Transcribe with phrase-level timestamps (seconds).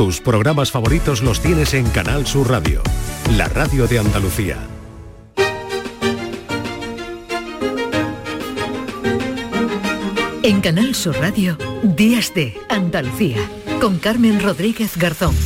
[0.00, 2.82] Tus programas favoritos los tienes en Canal Sur Radio,
[3.36, 4.56] la radio de Andalucía.
[10.42, 13.46] En Canal Sur Radio, Días de Andalucía,
[13.78, 15.36] con Carmen Rodríguez Garzón.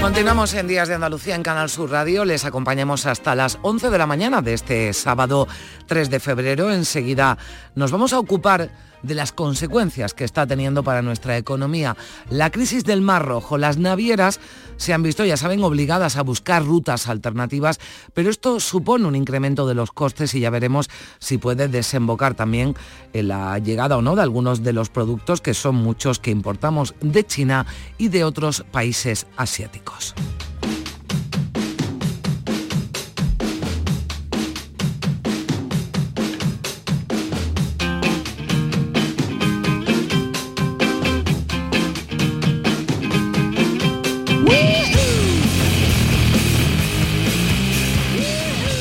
[0.00, 2.24] Continuamos en Días de Andalucía en Canal Sur Radio.
[2.24, 5.48] Les acompañamos hasta las 11 de la mañana de este sábado
[5.86, 6.72] 3 de febrero.
[6.72, 7.36] Enseguida
[7.74, 8.70] nos vamos a ocupar
[9.04, 11.96] de las consecuencias que está teniendo para nuestra economía.
[12.30, 14.40] La crisis del Mar Rojo, las navieras
[14.76, 17.78] se han visto, ya saben, obligadas a buscar rutas alternativas,
[18.12, 22.74] pero esto supone un incremento de los costes y ya veremos si puede desembocar también
[23.12, 26.94] en la llegada o no de algunos de los productos que son muchos que importamos
[27.00, 27.66] de China
[27.98, 30.14] y de otros países asiáticos.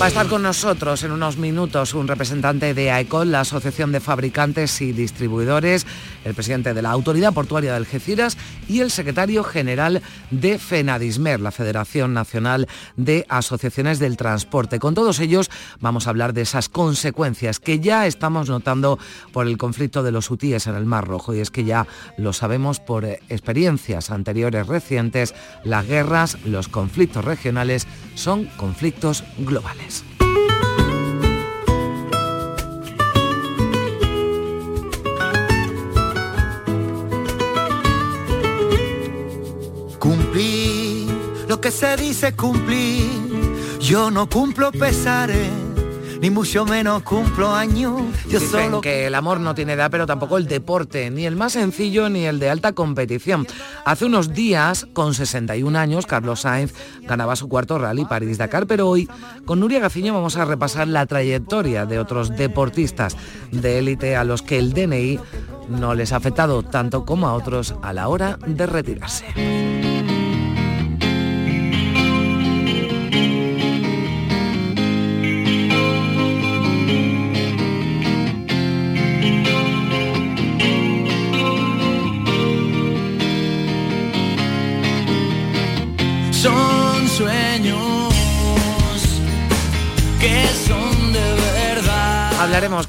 [0.03, 4.01] Va a estar con nosotros en unos minutos un representante de AECOL, la Asociación de
[4.01, 5.87] Fabricantes y Distribuidores,
[6.25, 8.37] el presidente de la Autoridad Portuaria de Algeciras
[8.67, 14.77] y el secretario general de FENADISMER, la Federación Nacional de Asociaciones del Transporte.
[14.77, 18.99] Con todos ellos vamos a hablar de esas consecuencias que ya estamos notando
[19.31, 22.33] por el conflicto de los hutíes en el Mar Rojo y es que ya lo
[22.33, 29.92] sabemos por experiencias anteriores recientes, las guerras, los conflictos regionales son conflictos globales.
[41.53, 43.05] Lo que se dice cumplir.
[43.79, 45.51] Yo no cumplo pesares
[46.19, 48.01] ni mucho menos cumplo años.
[48.27, 51.53] Yo Dicen que el amor no tiene edad, pero tampoco el deporte, ni el más
[51.53, 53.45] sencillo ni el de alta competición.
[53.85, 56.73] Hace unos días, con 61 años, Carlos Sainz
[57.03, 59.07] ganaba su cuarto rally París-Dakar, pero hoy
[59.45, 63.15] con Nuria Gaciño vamos a repasar la trayectoria de otros deportistas
[63.51, 65.19] de élite a los que el DNI
[65.69, 69.62] no les ha afectado tanto como a otros a la hora de retirarse.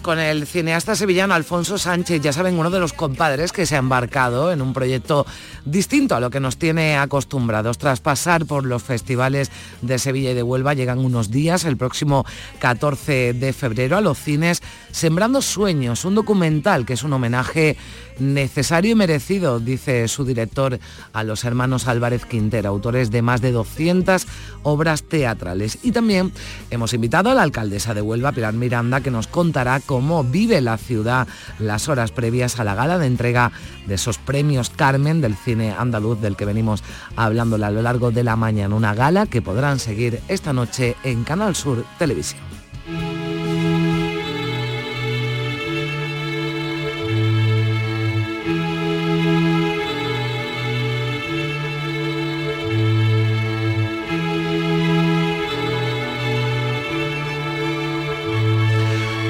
[0.01, 3.81] Con el cineasta sevillano Alfonso Sánchez, ya saben, uno de los compadres que se ha
[3.81, 5.27] embarcado en un proyecto
[5.67, 7.77] distinto a lo que nos tiene acostumbrados.
[7.77, 9.51] Tras pasar por los festivales
[9.83, 12.25] de Sevilla y de Huelva, llegan unos días, el próximo
[12.61, 17.77] 14 de febrero, a los cines Sembrando Sueños, un documental que es un homenaje
[18.19, 20.79] necesario y merecido, dice su director,
[21.13, 24.27] a los hermanos Álvarez Quintero, autores de más de 200
[24.63, 25.79] obras teatrales.
[25.83, 26.33] Y también
[26.71, 30.79] hemos invitado a la alcaldesa de Huelva, Pilar Miranda, que nos contará cómo vive la
[30.79, 33.53] ciudad las horas previas a la gala de entrega
[33.87, 36.83] de esos premios Carmen del cine andaluz del que venimos
[37.17, 38.75] hablando a lo largo de la mañana.
[38.75, 42.54] Una gala que podrán seguir esta noche en Canal Sur Televisión.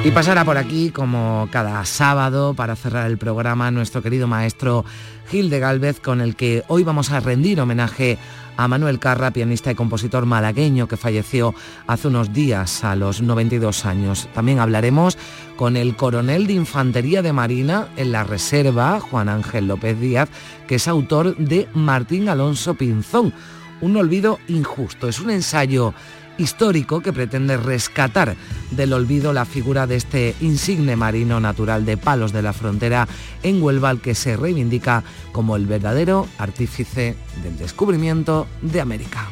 [0.05, 4.85] Y pasará por aquí, como cada sábado, para cerrar el programa, nuestro querido maestro
[5.31, 8.19] Gil de Galvez, con el que hoy vamos a rendir homenaje
[8.59, 11.55] a Manuel Carra, pianista y compositor malagueño que falleció
[11.87, 14.29] hace unos días a los 92 años.
[14.35, 15.17] También hablaremos
[15.57, 20.29] con el coronel de Infantería de Marina en la Reserva, Juan Ángel López Díaz,
[20.69, 23.33] que es autor de Martín Alonso Pinzón.
[23.81, 25.09] Un olvido injusto.
[25.09, 25.95] Es un ensayo
[26.39, 28.37] histórico que pretende rescatar
[28.71, 33.09] del olvido la figura de este insigne marino natural de Palos de la Frontera
[33.43, 39.29] en Huelva, al que se reivindica como el verdadero artífice del descubrimiento de América.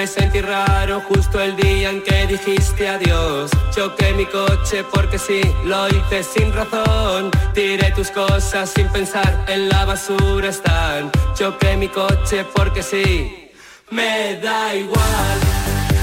[0.00, 3.50] Me sentí raro justo el día en que dijiste adiós.
[3.70, 7.30] Choqué mi coche porque sí, lo hice sin razón.
[7.52, 11.12] Tiré tus cosas sin pensar, en la basura están.
[11.34, 13.50] Choqué mi coche porque sí,
[13.90, 15.38] me da igual.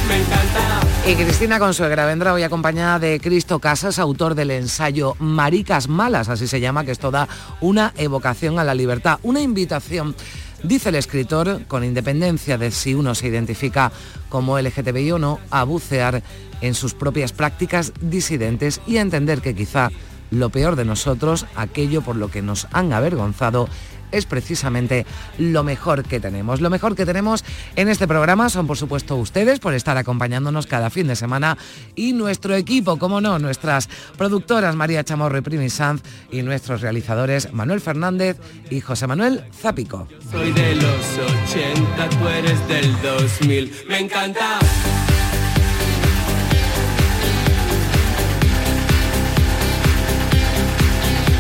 [0.08, 0.88] Me encanta.
[1.08, 6.48] Y Cristina Consuegra vendrá hoy acompañada de Cristo Casas, autor del ensayo Maricas Malas, así
[6.48, 7.28] se llama, que es toda
[7.62, 10.16] una evocación a la libertad, una invitación
[10.64, 13.92] Dice el escritor, con independencia de si uno se identifica
[14.30, 16.24] como LGTBI o no, a bucear
[16.62, 19.92] en sus propias prácticas disidentes y a entender que quizá
[20.32, 23.70] lo peor de nosotros, aquello por lo que nos han avergonzado,
[24.12, 25.06] es precisamente
[25.38, 26.62] lo mejor que tenemos.
[26.62, 27.44] Lo mejor que tenemos
[27.76, 31.58] en este programa son, por supuesto, ustedes por estar acompañándonos cada fin de semana
[31.96, 36.02] y nuestro equipo, como no, nuestras productoras María Chamorro y Primi Sanz
[36.32, 38.38] y nuestros realizadores Manuel Fernández
[38.70, 40.08] y José Manuel Zapico.
[40.32, 41.06] Soy de los
[41.42, 42.28] 80, tú
[42.68, 43.86] del 2000.
[43.90, 44.60] Me encanta.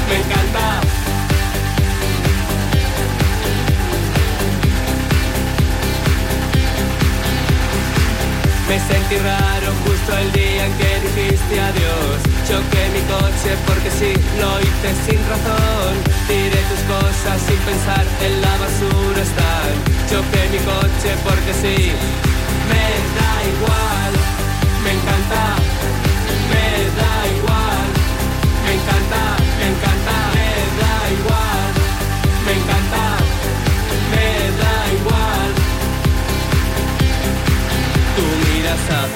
[0.10, 0.47] Me encanta.
[9.16, 12.20] Raro justo el día en que dijiste adiós.
[12.46, 15.96] Choqué mi coche porque sí, lo hice sin razón.
[16.28, 19.72] Tiré tus cosas sin pensar, en la basura están.
[20.12, 21.92] Choqué mi coche porque sí,
[22.68, 24.37] me da igual.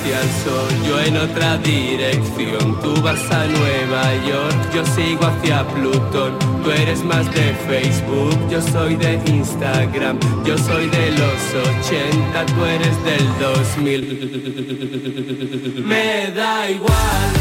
[0.01, 2.79] Hacia el sol, yo en otra dirección.
[2.81, 6.39] Tú vas a Nueva York, yo sigo hacia Plutón.
[6.63, 10.17] Tú eres más de Facebook, yo soy de Instagram.
[10.45, 15.83] Yo soy de los 80, tú eres del 2000.
[15.85, 17.31] Me da igual,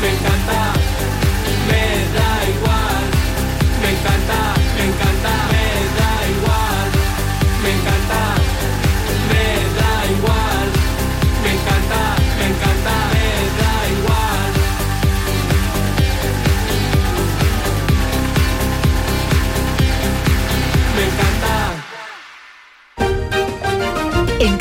[0.00, 0.87] me encanta.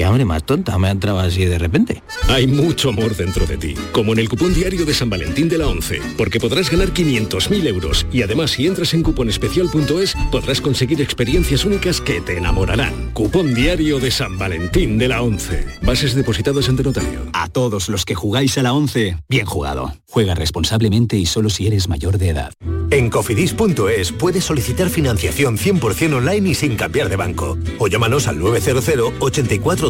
[0.00, 2.02] qué hambre más tonta me ha entrado así de repente.
[2.28, 5.58] Hay mucho amor dentro de ti, como en el cupón diario de San Valentín de
[5.58, 11.02] la 11, porque podrás ganar 500.000 euros y además si entras en cuponespecial.es podrás conseguir
[11.02, 13.10] experiencias únicas que te enamorarán.
[13.12, 15.66] Cupón diario de San Valentín de la 11.
[15.82, 17.26] Bases depositadas ante notario.
[17.34, 19.92] A todos los que jugáis a la 11, bien jugado.
[20.08, 22.52] Juega responsablemente y solo si eres mayor de edad.
[22.90, 27.56] En cofidis.es puedes solicitar financiación 100% online y sin cambiar de banco.
[27.78, 29.89] O llámanos al 900 84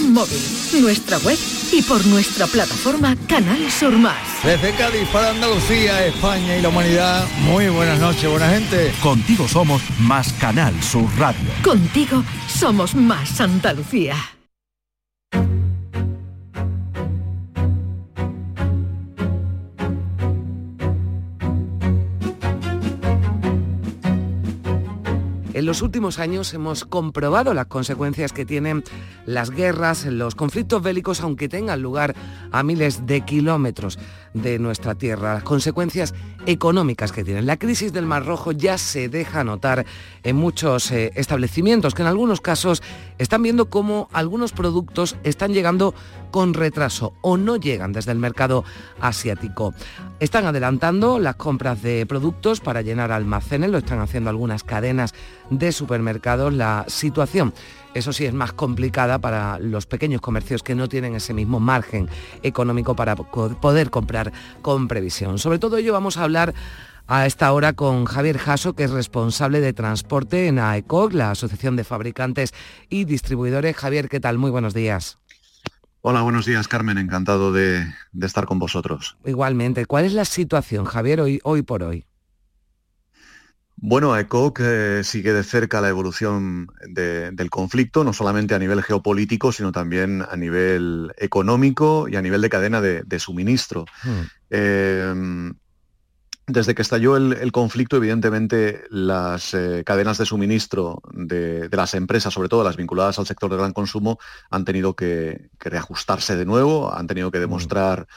[0.00, 0.40] móvil,
[0.80, 1.38] nuestra web
[1.72, 4.16] y por nuestra plataforma Canal Sur Más.
[4.44, 8.92] Desde Cádiz para Andalucía, España y la humanidad, muy buenas noches, buena gente.
[9.02, 11.48] Contigo somos más Canal Sur Radio.
[11.62, 14.39] Contigo somos más Andalucía.
[25.60, 28.82] En los últimos años hemos comprobado las consecuencias que tienen
[29.26, 32.14] las guerras, los conflictos bélicos, aunque tengan lugar
[32.50, 33.98] a miles de kilómetros
[34.32, 36.14] de nuestra tierra, las consecuencias
[36.46, 37.44] económicas que tienen.
[37.44, 39.84] La crisis del Mar Rojo ya se deja notar
[40.22, 42.82] en muchos eh, establecimientos que en algunos casos
[43.18, 45.94] están viendo cómo algunos productos están llegando
[46.30, 48.64] con retraso o no llegan desde el mercado
[49.00, 49.74] asiático.
[50.18, 55.14] Están adelantando las compras de productos para llenar almacenes, lo están haciendo algunas cadenas
[55.50, 56.52] de supermercados.
[56.52, 57.52] La situación
[57.92, 62.08] eso sí es más complicada para los pequeños comercios que no tienen ese mismo margen
[62.42, 64.32] económico para poder comprar
[64.62, 65.38] con previsión.
[65.38, 66.54] Sobre todo ello vamos a hablar
[67.08, 71.74] a esta hora con Javier Jasso, que es responsable de transporte en AECOC, la Asociación
[71.74, 72.54] de Fabricantes
[72.88, 73.76] y Distribuidores.
[73.76, 74.38] Javier, ¿qué tal?
[74.38, 75.19] Muy buenos días.
[76.02, 79.18] Hola, buenos días Carmen, encantado de, de, estar con vosotros.
[79.24, 82.06] Igualmente, ¿cuál es la situación, Javier, hoy, hoy por hoy?
[83.82, 89.52] Bueno, ECOC eh, sigue de cerca la evolución del conflicto, no solamente a nivel geopolítico,
[89.52, 93.86] sino también a nivel económico y a nivel de cadena de, suministro.
[94.02, 94.22] Hmm.
[94.50, 95.54] Em,
[96.46, 102.48] desde que estalló el, conflicto, evidentemente las eh, cadenas de suministro de, las empresas, sobre
[102.48, 104.18] todo las vinculadas al sector del gran consumo,
[104.50, 107.42] han tenido que, reajustarse de nuevo, han tenido que hmm.
[107.42, 108.08] demostrar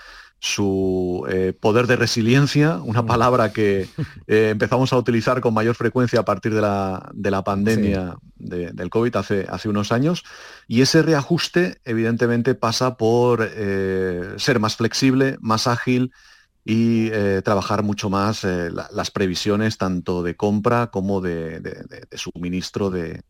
[0.43, 3.05] su eh, poder de resiliencia, una mm.
[3.05, 3.87] palabra que
[4.27, 9.47] eh, empezamos a utilizar con mayor frecuencia a partir de la, pandemia del COVID hace,
[9.49, 10.25] hace unos años.
[10.67, 16.11] Y ese reajuste, evidentemente, pasa por eh, ser más flexible, más ágil
[16.65, 17.09] y
[17.43, 21.61] trabajar mucho más las previsiones tanto de compra como de
[22.15, 23.21] suministro de,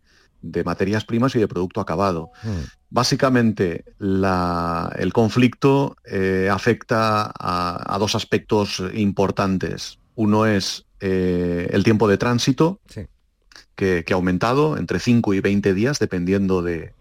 [0.43, 2.31] de materias primas y de producto acabado.
[2.43, 2.65] Hmm.
[2.89, 9.97] Básicamente, el conflicto eh, afecta a, dos aspectos importantes.
[10.15, 12.79] Uno es eh, el tiempo de tránsito,
[13.75, 16.93] que, ha aumentado entre 5 y 20 días, dependiendo de,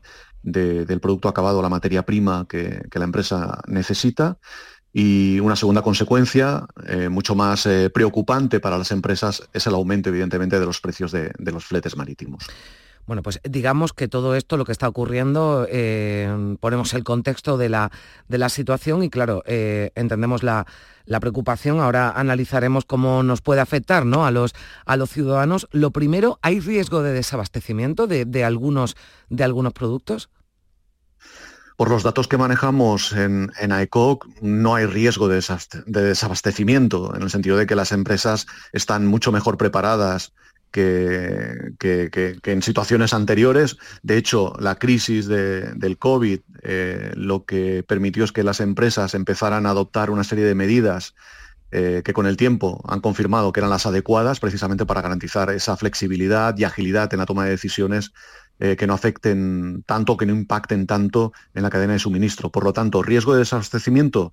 [0.43, 4.39] del producto acabado, la materia prima que, la empresa necesita.
[4.93, 10.61] Y una segunda consecuencia, eh, mucho más preocupante para las empresas, es el aumento, evidentemente,
[10.61, 12.47] de los precios de los fletes marítimos.
[13.07, 17.69] Bueno, pues digamos que todo esto, lo que está ocurriendo, eh, ponemos el contexto de
[17.69, 17.91] la,
[18.29, 20.67] de la situación y claro, eh, entendemos la,
[21.21, 21.81] preocupación.
[21.81, 24.25] Ahora analizaremos cómo nos puede afectar ¿no?
[24.25, 24.55] a, los,
[24.87, 25.69] a los ciudadanos.
[25.73, 28.97] Lo primero, ¿hay riesgo de desabastecimiento de, algunos,
[29.29, 30.31] de algunos productos?
[31.83, 35.43] Por los datos que manejamos en, AECOC, no hay riesgo de,
[35.87, 40.33] desabastecimiento, en el sentido de que las empresas están mucho mejor preparadas
[40.71, 41.73] que,
[42.45, 43.79] en situaciones anteriores.
[44.05, 49.67] De hecho, la crisis del COVID eh, lo que permitió es que las empresas empezaran
[49.67, 51.17] a adoptar una serie de medidas
[51.73, 55.77] eh, que con el tiempo han confirmado que eran las adecuadas precisamente para garantizar esa
[55.77, 58.13] flexibilidad y agilidad en la toma de decisiones
[58.61, 62.51] eh, que no afecten tanto, que no impacten tanto en la cadena de suministro.
[62.51, 64.33] Por lo tanto, riesgo de desabastecimiento,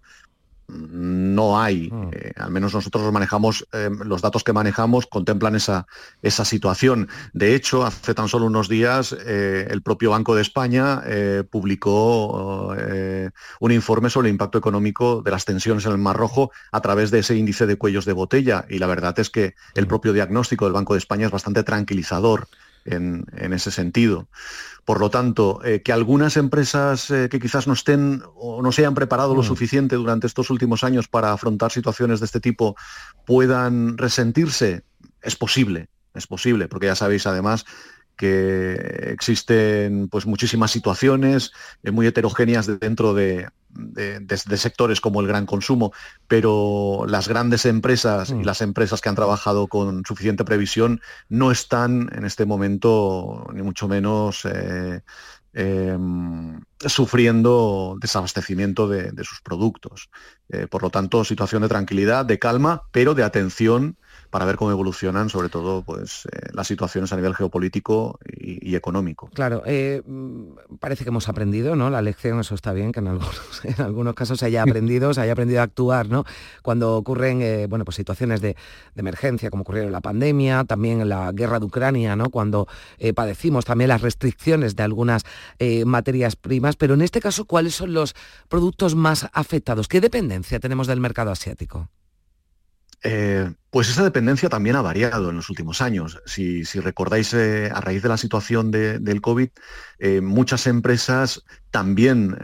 [0.69, 2.09] no hay, mm.
[2.11, 5.87] eh, al menos nosotros manejamos, eh, los datos que manejamos contemplan esa,
[6.21, 7.09] esa situación.
[7.33, 11.01] De hecho, hace tan solo unos días eh, el propio Banco de España
[11.49, 12.75] publicó
[13.59, 17.11] un informe sobre el impacto económico de las tensiones en el Mar Rojo a través
[17.11, 19.87] de ese índice de cuellos de botella y la verdad es que el mm.
[19.87, 22.47] propio diagnóstico del Banco de España es bastante tranquilizador
[22.85, 24.27] en, ese sentido.
[24.85, 28.81] Por lo tanto, eh, que algunas empresas eh, que quizás no estén o no se
[28.81, 29.45] hayan preparado lo mm.
[29.45, 32.75] suficiente durante estos últimos años para afrontar situaciones de este tipo
[33.25, 34.83] puedan resentirse,
[35.21, 37.65] es posible, es posible, porque ya sabéis además
[38.19, 38.73] que
[39.13, 43.47] existen pues muchísimas situaciones eh, muy heterogéneas dentro de,
[44.35, 45.93] sectores como el gran consumo,
[46.27, 48.43] pero las grandes empresas y mm.
[48.43, 50.99] las empresas que han trabajado con suficiente previsión
[51.29, 54.99] no están en este momento ni mucho menos eh,
[55.59, 60.09] em, sufriendo desabastecimiento de, sus productos.
[60.47, 63.97] Eh, por lo tanto, situación de tranquilidad, de calma, pero de atención
[64.29, 68.19] para ver cómo evolucionan, sobre todo, pues eh, las situaciones a nivel geopolítico
[68.75, 69.29] económico.
[69.33, 71.89] Claro, eh, mm, parece que hemos aprendido, ¿no?
[71.89, 75.21] La lección, eso está bien, que en algunos, en algunos casos se haya aprendido, se
[75.21, 76.25] haya aprendido a actuar, ¿no?
[76.61, 78.55] Cuando ocurren, eh, bueno, pues situaciones de,
[78.95, 82.29] emergencia, como ocurrieron la pandemia, también en la guerra de Ucrania, ¿no?
[82.29, 82.67] Cuando
[83.15, 85.23] padecimos también las restricciones de algunas
[85.85, 88.13] materias primas, pero en este caso, ¿cuáles son los
[88.49, 89.87] productos más afectados?
[89.87, 91.89] ¿Qué dependencia tenemos del mercado asiático?
[93.01, 96.21] Eh, pues esa dependencia también ha variado en los últimos años.
[96.25, 99.49] Si, recordáis, eh, a raíz de la situación del COVID,
[99.99, 102.37] eh, muchas empresas también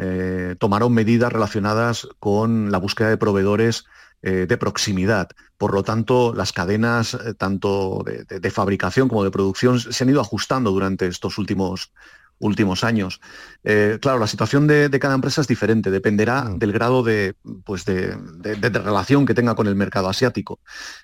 [0.59, 3.85] tomaron medidas relacionadas con la búsqueda de proveedores
[4.21, 5.29] de proximidad.
[5.57, 10.71] Por lo tanto, las cadenas tanto de, fabricación como de producción se han ido ajustando
[10.71, 11.91] durante estos últimos
[12.39, 13.21] últimos años.
[13.63, 16.59] Eh, claro, la situación de, cada empresa es diferente, dependerá mm.
[16.59, 20.59] del grado de, pues de, relación que tenga con el mercado asiático.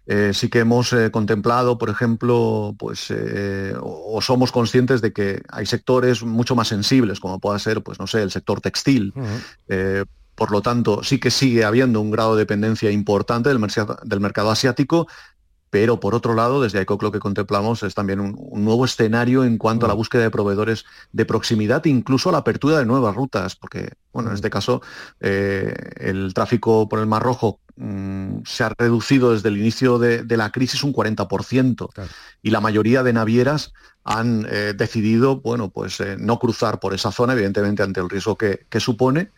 [0.06, 3.14] Eh, sí que hemos eh, contemplado, por ejemplo, pues,
[3.82, 8.08] o, somos conscientes de que hay sectores mucho más sensibles, como pueda ser, pues no
[8.08, 9.14] sé, el sector textil.
[10.36, 13.60] por lo tanto, sí que sigue habiendo un grado de dependencia importante del,
[14.04, 15.08] del mercado asiático,
[15.72, 19.58] pero por otro lado, desde ICOC lo que contemplamos es también un, nuevo escenario en
[19.58, 19.98] cuanto a la mm.
[19.98, 24.34] búsqueda de proveedores de proximidad, incluso a la apertura de nuevas rutas, porque bueno, en
[24.34, 24.36] mm.
[24.36, 24.82] este caso
[25.22, 30.26] eh, el tráfico por el Mar Rojo mm, se ha reducido desde el inicio de,
[30.38, 31.90] la crisis un 40%
[32.42, 33.72] y la mayoría de navieras
[34.04, 38.38] han eh, decidido bueno, pues, eh, no cruzar por esa zona, evidentemente ante el riesgo
[38.38, 39.32] que supone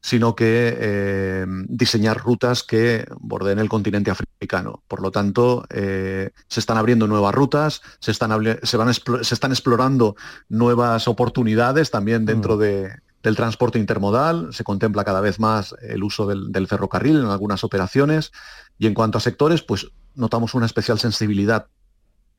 [0.00, 4.82] sino que eh, diseñar rutas que bordeen el continente africano.
[4.88, 8.30] Por lo tanto, eh, se están abriendo nuevas rutas, se están,
[8.62, 10.16] se, van se están explorando
[10.48, 12.60] nuevas oportunidades también dentro mm.
[12.60, 12.90] de,
[13.22, 18.32] del transporte intermodal, se contempla cada vez más el uso del, ferrocarril en algunas operaciones
[18.78, 21.66] y en cuanto a sectores, pues notamos una especial sensibilidad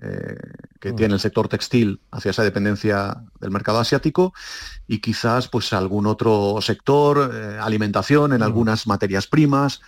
[0.02, 0.36] eh,
[0.80, 0.96] que mm.
[0.96, 4.34] tiene el sector textil hacia esa dependencia del mercado asiático
[4.88, 8.44] y quizás pues algún otro sector, eh, alimentación en mm.
[8.44, 9.82] algunas materias primas,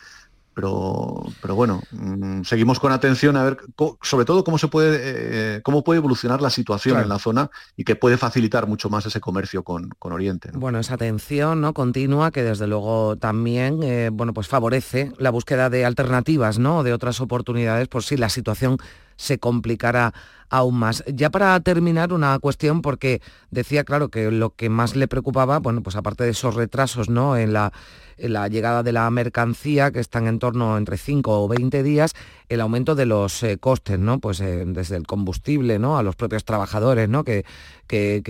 [0.54, 3.58] pero, pero bueno, mm, seguimos con atención a ver
[4.02, 7.84] sobre todo cómo se puede eh, cómo puede evolucionar la situación en la zona y
[7.84, 10.52] que puede facilitar mucho más ese comercio con, Oriente.
[10.54, 11.74] Bueno, esa atención ¿no?
[11.74, 16.84] continua que desde luego también eh, bueno, pues favorece la búsqueda de alternativas, ¿no?
[16.84, 18.78] de otras oportunidades por si la situación
[19.16, 20.14] se complicara
[20.54, 21.04] aún más.
[21.08, 25.82] Ya para terminar, una cuestión, porque decía, claro, que lo que más le preocupaba, bueno,
[25.82, 27.36] pues aparte de esos retrasos ¿no?
[27.36, 27.74] en, la,
[28.18, 32.14] la llegada de la mercancía, que están en torno entre 5 o 20 días,
[32.50, 34.20] el aumento de los eh, costes, ¿no?
[34.20, 35.98] Pues eh, desde el combustible, ¿no?
[35.98, 37.24] A los propios trabajadores, ¿no?
[37.24, 37.46] Que,
[37.88, 38.22] que,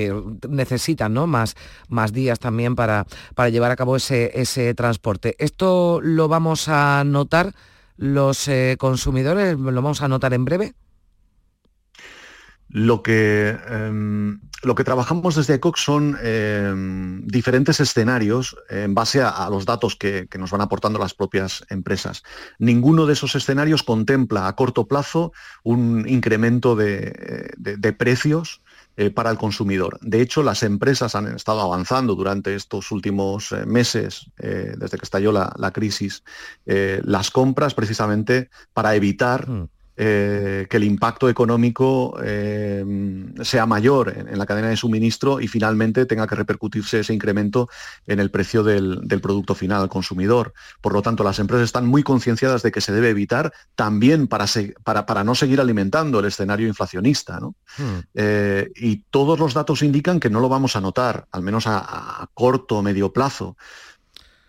[0.47, 1.27] necesitan, ¿no?
[1.27, 1.55] Más,
[1.89, 5.35] más días también para, para llevar a cabo ese, ese transporte.
[5.39, 7.53] Esto lo vamos a notar
[8.03, 10.75] los eh, consumidores, lo vamos a notar en breve.
[12.67, 19.47] Lo que, em, lo que trabajamos desde ECOC son em, diferentes escenarios en base a,
[19.49, 22.23] los datos que, nos van aportando las propias empresas.
[22.59, 25.31] Ninguno de esos escenarios contempla a corto plazo
[25.63, 28.61] un incremento de, precios
[28.95, 29.97] eh, para el consumidor.
[30.01, 35.03] De hecho, las empresas han estado avanzando durante estos últimos eh, meses, eh, desde que
[35.03, 36.23] estalló la, crisis,
[36.65, 39.67] las compras precisamente para evitar mm.
[39.95, 42.83] Eh, que el impacto económico eh,
[43.43, 47.69] sea mayor en, la cadena de suministro y finalmente tenga que repercutirse ese incremento
[48.07, 50.53] en el precio del, producto final al consumidor.
[50.81, 54.47] Por lo tanto, las empresas están muy concienciadas de que se debe evitar también para,
[54.83, 57.39] para, no seguir alimentando el escenario inflacionista.
[57.39, 57.99] Hmm.
[58.15, 61.77] Eh, y todos los datos indican que no lo vamos a notar, al menos a,
[62.23, 63.57] a corto o medio plazo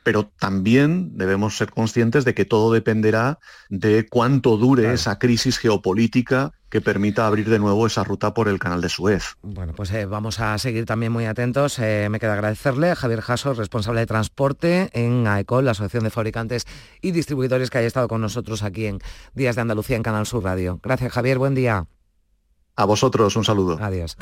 [0.04, 6.52] pero también debemos ser conscientes de que todo dependerá de cuánto dure esa crisis geopolítica
[6.68, 9.37] que permita abrir de nuevo esa ruta por el canal de Suez.
[9.42, 11.79] Bueno, pues eh, vamos a seguir también muy atentos.
[11.79, 16.11] Eh, me queda agradecerle a Javier Jasso, responsable de transporte en AECOL, la Asociación de
[16.11, 16.66] Fabricantes
[17.00, 18.98] y Distribuidores, que haya estado con nosotros aquí en
[19.35, 20.81] Días de Andalucía en Canal Sur Radio.
[20.83, 21.38] Gracias, Javier.
[21.38, 21.87] Buen día.
[22.76, 23.79] A vosotros, un saludo.
[23.81, 24.16] Adiós.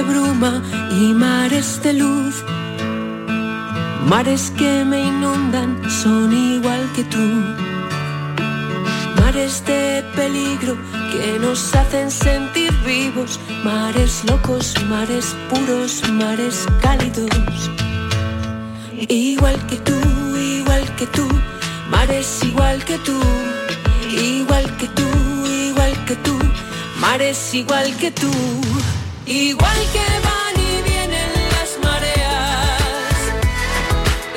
[0.00, 2.44] De bruma y mares de luz.
[4.06, 7.26] Mares que me inundan son igual que tú.
[9.20, 10.76] Mares de peligro
[11.12, 13.40] que nos hacen sentir vivos.
[13.64, 17.70] Mares locos, mares puros, mares cálidos.
[19.08, 19.98] Igual que tú,
[20.36, 21.26] igual que tú.
[21.90, 23.18] Mares igual que tú.
[24.10, 25.08] Igual que tú,
[25.68, 26.38] igual que tú.
[27.00, 28.30] Mares igual que tú.
[29.32, 33.14] Igual que van y vienen las mareas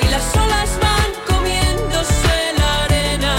[0.00, 3.36] y las olas van comiéndose la arena.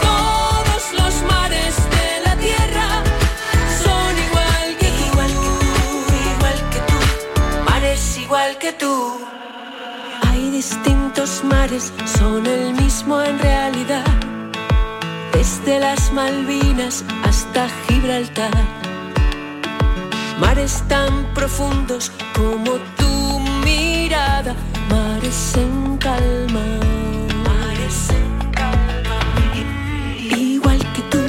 [0.00, 2.88] Todos los mares de la tierra
[3.84, 5.54] son igual que igual tú,
[6.32, 9.20] igual que tú, mares igual que tú.
[10.30, 14.06] Hay distintos mares, son el mismo en realidad.
[15.34, 18.91] Desde las Malvinas hasta Gibraltar
[20.42, 24.54] mares tan profundos como tu mirada,
[24.90, 26.64] mares en calma.
[27.48, 29.20] Mares en calma.
[30.18, 31.22] Igual que tú,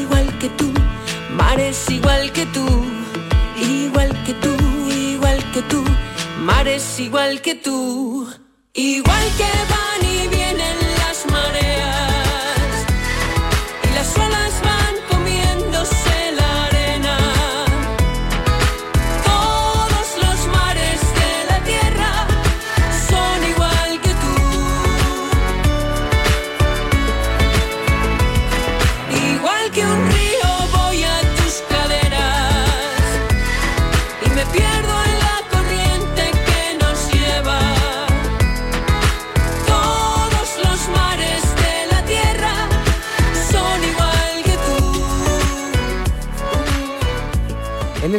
[0.00, 0.68] igual que tú,
[1.40, 2.66] mares igual que tú,
[3.60, 4.54] igual que tú,
[5.10, 5.82] igual que tú,
[6.38, 8.28] mares igual que tú,
[8.74, 9.81] igual que van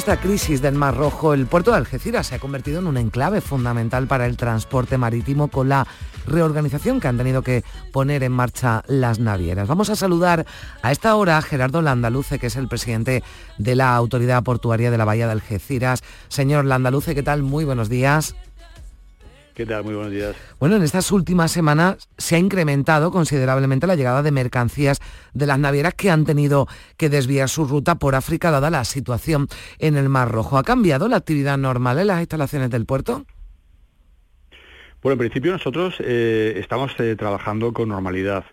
[0.04, 3.40] esta crisis del Mar Rojo, el puerto de Algeciras se ha convertido en un enclave
[3.40, 5.88] fundamental para el transporte marítimo con la
[6.28, 7.64] reorganización que han tenido que
[7.94, 9.70] poner en marcha las navieras.
[9.70, 10.46] Vamos a saludar
[10.82, 13.24] a esta hora a Gerardo Landaluce, que es el presidente
[13.58, 16.04] de la Autoridad Portuaria de la Bahía de Algeciras.
[16.28, 17.42] Señor Landaluce, ¿qué tal?
[17.42, 18.36] Muy buenos días.
[19.54, 19.84] ¿Qué tal?
[19.84, 20.36] Muy buenos días.
[20.60, 25.00] Bueno, en estas últimas semanas se ha incrementado considerablemente la llegada de mercancías
[25.34, 29.48] de las navieras que han tenido que desviar su ruta por África dada la situación
[29.78, 30.58] en el Mar Rojo.
[30.58, 33.26] ¿Ha cambiado la actividad normal en las instalaciones del puerto?
[35.04, 38.46] Bueno, en principio nosotros eh, estamos eh, trabajando con normalidad.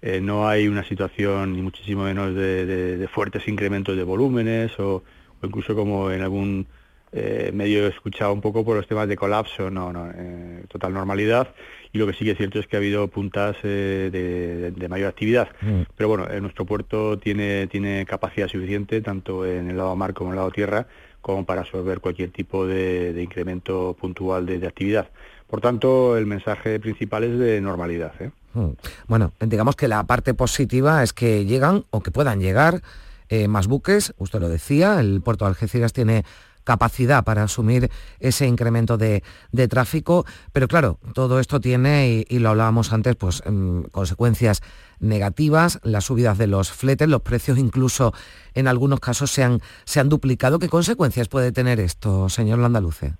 [0.00, 5.04] Eh, no hay una situación, ni muchísimo menos, de, fuertes incrementos de volúmenes o
[5.42, 6.66] incluso como en algún
[7.10, 11.54] eh, medio escuchado un poco por los temas de colapso, no, no, eh, total normalidad.
[11.90, 15.08] Y lo que sí que es cierto es que ha habido puntas eh, de, mayor
[15.08, 15.48] actividad.
[15.62, 15.82] Mm.
[15.96, 20.34] Pero bueno, nuestro puerto tiene, tiene capacidad suficiente, tanto en el lado mar como en
[20.34, 20.86] el lado tierra,
[21.22, 25.08] como para absorber cualquier tipo de, incremento puntual de, actividad.
[25.48, 28.12] Por tanto, el mensaje principal es de normalidad.
[28.52, 28.72] Mm.
[29.06, 32.82] Bueno, digamos que la parte positiva es que llegan o que puedan llegar
[33.46, 36.24] más buques, usted lo decía, el puerto de Algeciras tiene
[36.68, 37.88] capacidad para asumir
[38.20, 39.22] ese incremento de,
[39.70, 40.26] tráfico.
[40.52, 44.60] Pero claro, todo esto tiene, y, lo hablábamos antes, pues em, consecuencias
[45.00, 48.12] negativas, las subidas de los fletes, los precios incluso
[48.52, 50.58] en algunos casos se han, se han duplicado.
[50.58, 53.14] ¿Qué consecuencias puede tener esto, señor Landaluce?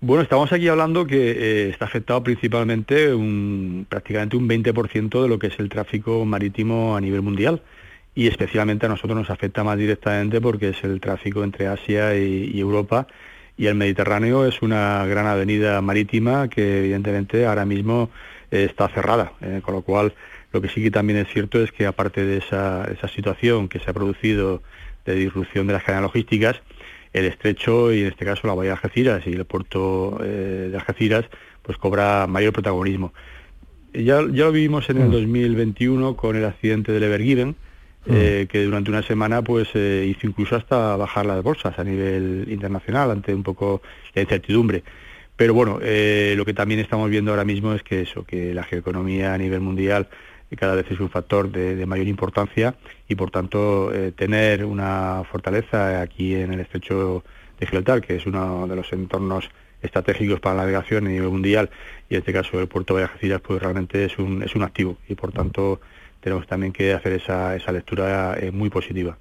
[0.00, 5.38] Bueno, estamos aquí hablando que eh, está afectado principalmente un, prácticamente un 20% de lo
[5.40, 7.60] que es el tráfico marítimo a nivel mundial
[8.14, 12.58] y especialmente a nosotros nos afecta más directamente porque es el tráfico entre Asia y,
[12.58, 13.06] Europa
[13.56, 18.10] y el Mediterráneo es una gran avenida marítima que evidentemente ahora mismo
[18.50, 20.14] eh, está cerrada, eh, con lo cual
[20.52, 23.78] lo que sí que también es cierto es que aparte de esa, esa situación que
[23.78, 24.62] se ha producido
[25.04, 26.60] de disrupción de las cadenas logísticas,
[27.12, 30.76] el estrecho y en este caso la bahía de Algeciras y el puerto eh, de
[30.76, 31.26] Algeciras
[31.62, 33.12] pues cobra mayor protagonismo.
[33.92, 36.14] Ya, ya lo vivimos en el 2021 mm.
[36.14, 37.56] con el accidente del Evergiven.
[38.06, 42.46] Eh, que durante una semana pues eh, hizo incluso hasta bajar las bolsas a nivel
[42.48, 43.82] internacional ante un poco
[44.14, 44.82] la incertidumbre.
[45.36, 48.62] Pero bueno, eh, lo que también estamos viendo ahora mismo es que eso, que la
[48.62, 50.08] geoeconomía a nivel mundial
[50.56, 52.74] cada vez es un factor de, mayor importancia
[53.06, 57.22] y por tanto tener una fortaleza aquí en el estrecho
[57.60, 59.48] de Gibraltar, que es uno de los entornos
[59.80, 61.70] estratégicos para la navegación a nivel mundial
[62.08, 64.96] y en este caso el puerto de Algeciras pues realmente es un, es un activo
[65.08, 65.80] y por tanto
[66.20, 69.18] tenemos también que hacer esa, esa lectura eh, muy positiva.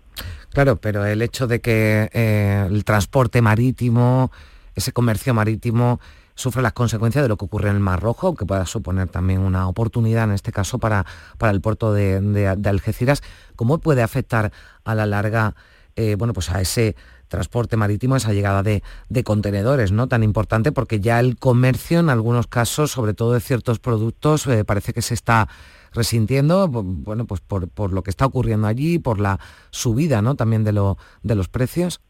[0.51, 4.31] Claro, pero el hecho de que eh, el transporte marítimo,
[4.75, 5.99] ese comercio marítimo,
[6.35, 9.41] sufre las consecuencias de lo que ocurre en el Mar Rojo, que pueda suponer también
[9.41, 11.05] una oportunidad en este caso para,
[11.37, 13.21] para el puerto de, Algeciras,
[13.55, 14.51] ¿cómo puede afectar
[14.83, 15.55] a la larga
[15.95, 16.95] eh, bueno, pues a ese
[17.27, 20.07] transporte marítimo, esa llegada de, de, contenedores, ¿no?
[20.07, 24.93] Tan importante porque ya el comercio en algunos casos, sobre todo de ciertos productos, parece
[24.93, 25.49] que se está
[25.93, 29.39] resintiendo, bueno, pues por, lo que está ocurriendo allí, por la
[29.71, 30.35] subida ¿no?
[30.35, 32.01] también de, lo, de los precios?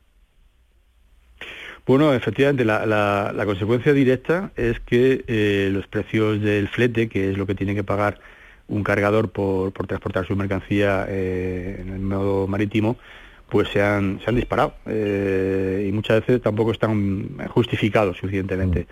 [1.90, 7.48] Bueno, efectivamente, la, consecuencia directa es que eh, los precios del flete, que es lo
[7.48, 8.20] que tiene que pagar
[8.68, 12.98] un cargador por, transportar su mercancía eh, en el modo marítimo,
[13.50, 18.86] pues se han, se han disparado eh, y muchas veces tampoco están justificados suficientemente.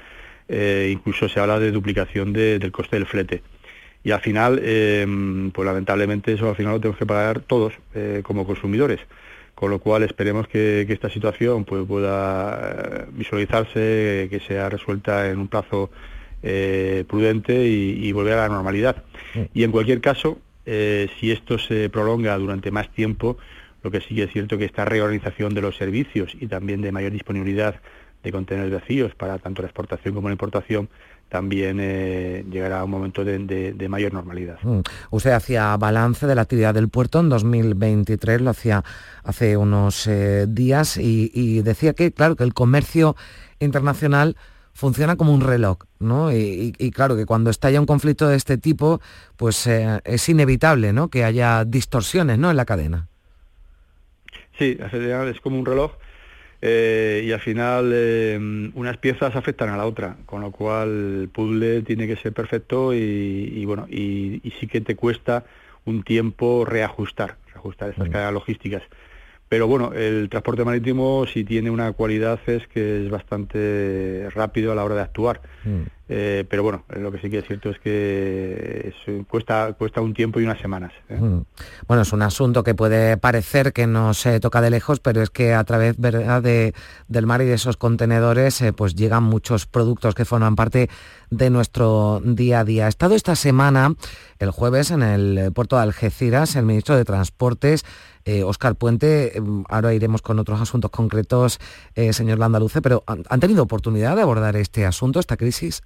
[0.49, 0.91] Mm.
[0.91, 3.43] incluso se habla de duplicación del coste del flete
[4.07, 8.21] y al final, em, pues lamentablemente eso al final lo tenemos que pagar todos eh,
[8.23, 9.01] como consumidores.
[9.53, 15.39] Con lo cual esperemos que, esta situación pues, pueda eh, visualizarse, que sea resuelta en
[15.39, 15.91] un plazo
[16.41, 19.03] eh, prudente y, volver a la normalidad.
[19.53, 23.37] Y en cualquier caso, si esto se prolonga durante más tiempo,
[23.83, 27.11] lo que sí es cierto que esta reorganización de los servicios y también de mayor
[27.11, 27.81] disponibilidad
[28.23, 30.87] de contenedores vacíos para tanto la exportación como la importación
[31.29, 34.59] también eh, llegará un momento de, mayor normalidad.
[34.63, 34.79] Mm.
[35.11, 38.83] Usted hacía balance de la actividad del puerto en 2023, lo hacía
[39.23, 43.15] hace unos eh, días y, decía que, claro, que el comercio
[43.59, 44.37] internacional
[44.73, 46.31] funciona como un reloj, ¿no?
[46.31, 49.01] Y, claro, que cuando estalla un conflicto de este tipo,
[49.35, 51.09] pues eh, es inevitable, ¿no?
[51.09, 52.51] Que haya distorsiones, ¿no?
[52.51, 53.07] En la cadena.
[54.57, 55.91] Sí, es como un reloj
[56.61, 58.37] eh, y al final eh,
[58.73, 62.93] unas piezas afectan a la otra, con lo cual el puzzle tiene que ser perfecto
[62.93, 65.45] y, bueno, y, sí que te cuesta
[65.85, 68.83] un tiempo reajustar, reajustar estas cadenas logísticas.
[69.49, 74.75] Pero bueno, el transporte marítimo si tiene una cualidad es que es bastante rápido a
[74.75, 75.41] la hora de actuar.
[75.63, 75.83] Mm.
[76.09, 78.93] Eh, pero bueno, lo que sí que es cierto es que
[79.29, 80.93] cuesta, cuesta un tiempo y unas semanas.
[81.09, 81.17] ¿eh?
[81.17, 81.43] Mm.
[81.87, 85.29] Bueno, es un asunto que puede parecer que no se toca de lejos, pero es
[85.29, 86.41] que a través ¿verdad?
[86.41, 86.73] De,
[87.09, 90.89] del mar y de esos contenedores eh, pues llegan muchos productos que forman parte
[91.29, 92.85] de nuestro día a día.
[92.85, 93.93] Ha estado esta semana,
[94.39, 97.83] el jueves, en el puerto de Algeciras, el ministro de Transportes,
[98.45, 99.33] Oscar Puente,
[99.69, 101.59] ahora iremos con otros asuntos concretos,
[102.11, 105.81] señor Landaluce, pero ¿han tenido oportunidad de abordar este asunto, esta crisis?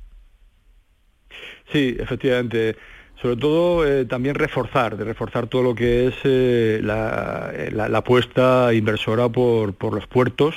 [1.72, 2.76] Sí, efectivamente.
[3.22, 7.52] Sobre todo eh, también reforzar, de reforzar todo lo que es eh, la,
[7.94, 10.56] apuesta inversora por, los puertos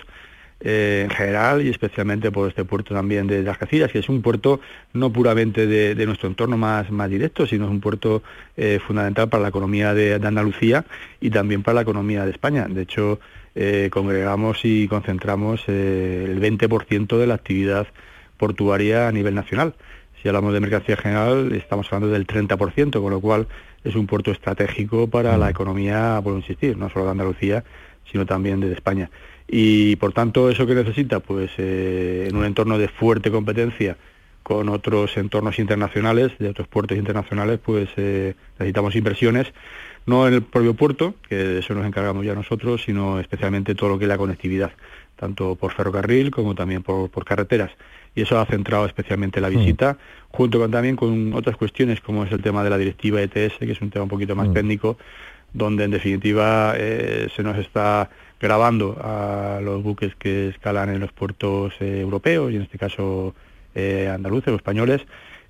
[0.64, 4.22] eh, en general y especialmente por este puerto también de, las Algeciras, que es un
[4.22, 4.60] puerto
[4.92, 8.22] no puramente de, nuestro entorno más, más directo, sino es un puerto
[8.86, 10.84] fundamental para la economía de, Andalucía
[11.20, 12.66] y también para la economía de España.
[12.68, 13.20] De hecho,
[13.90, 17.86] congregamos y concentramos el 20% de la actividad
[18.36, 19.74] portuaria a nivel nacional.
[20.24, 23.46] Si hablamos de mercancía general, estamos hablando del 30%, con lo cual
[23.84, 27.64] es un puerto estratégico para la economía, por insistir, no solo de Andalucía,
[28.10, 29.10] sino también de España.
[29.46, 31.20] Y por tanto, ¿eso que necesita?
[31.20, 33.96] Pues eh, en un entorno de fuerte competencia
[34.42, 39.52] con otros entornos internacionales, de otros puertos internacionales, pues eh, necesitamos inversiones,
[40.06, 43.90] no en el propio puerto, que de eso nos encargamos ya nosotros, sino especialmente todo
[43.90, 44.72] lo que es la conectividad,
[45.16, 47.70] tanto por ferrocarril como también por carreteras
[48.14, 49.56] y eso ha centrado especialmente la mm.
[49.58, 49.98] visita,
[50.30, 53.72] junto con también con otras cuestiones como es el tema de la directiva ETS, que
[53.72, 54.52] es un tema un poquito más mm.
[54.52, 54.96] técnico,
[55.52, 58.10] donde en definitiva eh, se nos está
[58.44, 63.34] grabando a los buques que escalan en los puertos eh, europeos y en este caso
[63.74, 65.00] eh, andaluces o españoles,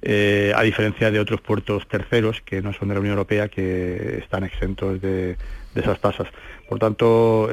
[0.07, 4.45] a diferencia de otros puertos terceros que no son de la Unión Europea que están
[4.45, 5.39] exentos de,
[5.75, 6.29] esas tasas.
[6.69, 7.49] Por tanto,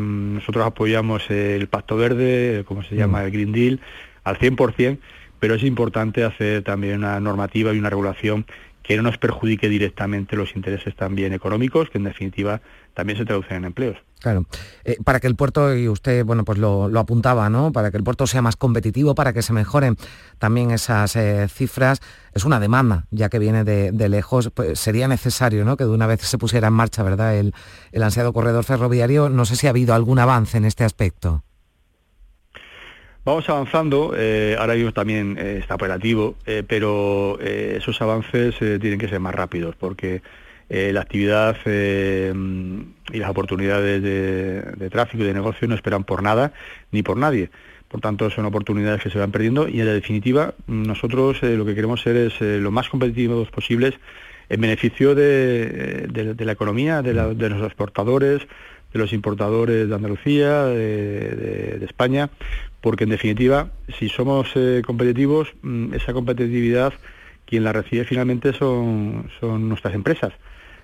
[0.00, 3.24] nosotros apoyamos el Pacto Verde, como se llama, mm.
[3.26, 3.80] el Green Deal,
[4.24, 4.96] al 100%,
[5.40, 8.46] pero es importante hacer también una normativa y una regulación
[8.90, 12.60] que no nos perjudique directamente los intereses también económicos, que en definitiva
[12.94, 13.96] también se traducen en empleos.
[14.20, 14.44] Claro.
[14.84, 17.72] Eh, para que el puerto, y usted bueno, pues lo, apuntaba, ¿no?
[17.72, 19.96] Para que el puerto sea más competitivo, para que se mejoren
[20.38, 22.00] también esas eh, cifras,
[22.34, 24.50] es una demanda, ya que viene de, lejos.
[24.54, 25.76] Pues sería necesario ¿no?
[25.76, 27.36] que de una vez se pusiera en marcha ¿verdad?
[27.36, 27.54] El,
[27.92, 29.30] el ansiado corredor ferroviario.
[29.30, 31.42] No sé si ha habido algún avance en este aspecto.
[33.24, 39.34] Vamos avanzando, eh, ahora mismo también está operativo, pero esos avances tienen que ser más
[39.34, 40.22] rápidos porque
[40.70, 46.52] la actividad y las oportunidades de, tráfico y de negocio no esperan por nada
[46.92, 47.50] ni por nadie.
[47.88, 51.74] Por tanto, son oportunidades que se van perdiendo y en la definitiva nosotros lo que
[51.74, 53.94] queremos ser es lo más competitivos posibles
[54.50, 58.46] en beneficio de, la economía, de, los exportadores,
[58.92, 62.30] de los importadores de Andalucía, de, España,
[62.80, 66.92] porque en definitiva, si somos eh, competitivos, mm, esa competitividad
[67.44, 70.32] quien la recibe finalmente son, son nuestras empresas.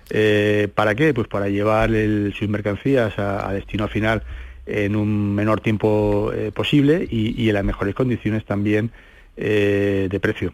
[0.09, 1.13] Eh, ¿Para qué?
[1.13, 1.89] Pues para llevar
[2.33, 4.23] sus mercancías a, destino final
[4.65, 8.91] en un menor tiempo eh, posible y, en las mejores condiciones también
[9.35, 10.53] de precio.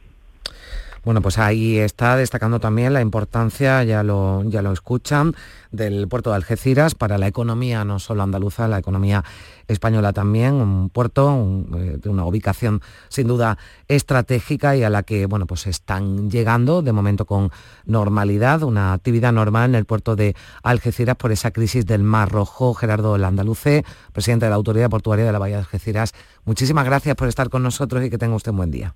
[1.04, 5.36] Bueno, pues ahí está destacando también la importancia, ya lo, ya lo escuchan,
[5.70, 9.26] del puerto de Algeciras para la economía no solo andaluza, la economía
[9.68, 13.58] española también, un puerto eh, de una ubicación sin duda
[13.90, 17.52] estratégica y a la que bueno, pues están llegando de momento con
[17.86, 22.74] normalidad, una actividad normal en el puerto de Algeciras por esa crisis del Mar Rojo.
[22.76, 26.14] Gerardo Landaluce, presidente de la Autoridad Portuaria de la Bahía de Algeciras,
[26.46, 28.96] muchísimas gracias por estar con nosotros y que tenga usted un buen día.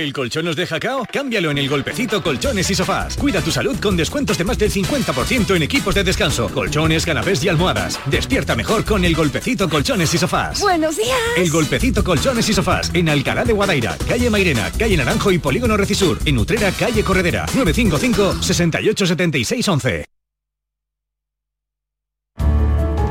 [0.00, 1.04] ¿El colchón nos deja cao?
[1.12, 3.18] Cámbialo en el golpecito colchones y sofás.
[3.18, 7.44] Cuida tu salud con descuentos de más del 50% en equipos de descanso, colchones, canapés
[7.44, 8.00] y almohadas.
[8.06, 10.58] Despierta mejor con el golpecito colchones y sofás.
[10.62, 11.18] Buenos días.
[11.36, 15.76] El golpecito colchones y sofás en Alcalá de Guadaira, calle Mairena, calle Naranjo y Polígono
[15.76, 16.18] Recisur.
[16.24, 17.44] En Utrera, calle Corredera.
[17.54, 20.04] 955 68 76 11.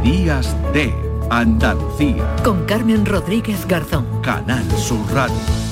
[0.04, 0.92] Días de
[1.30, 2.36] Andalucía.
[2.44, 4.24] Con Carmen Rodríguez Garzón.
[4.24, 5.69] Canal Sur Radio.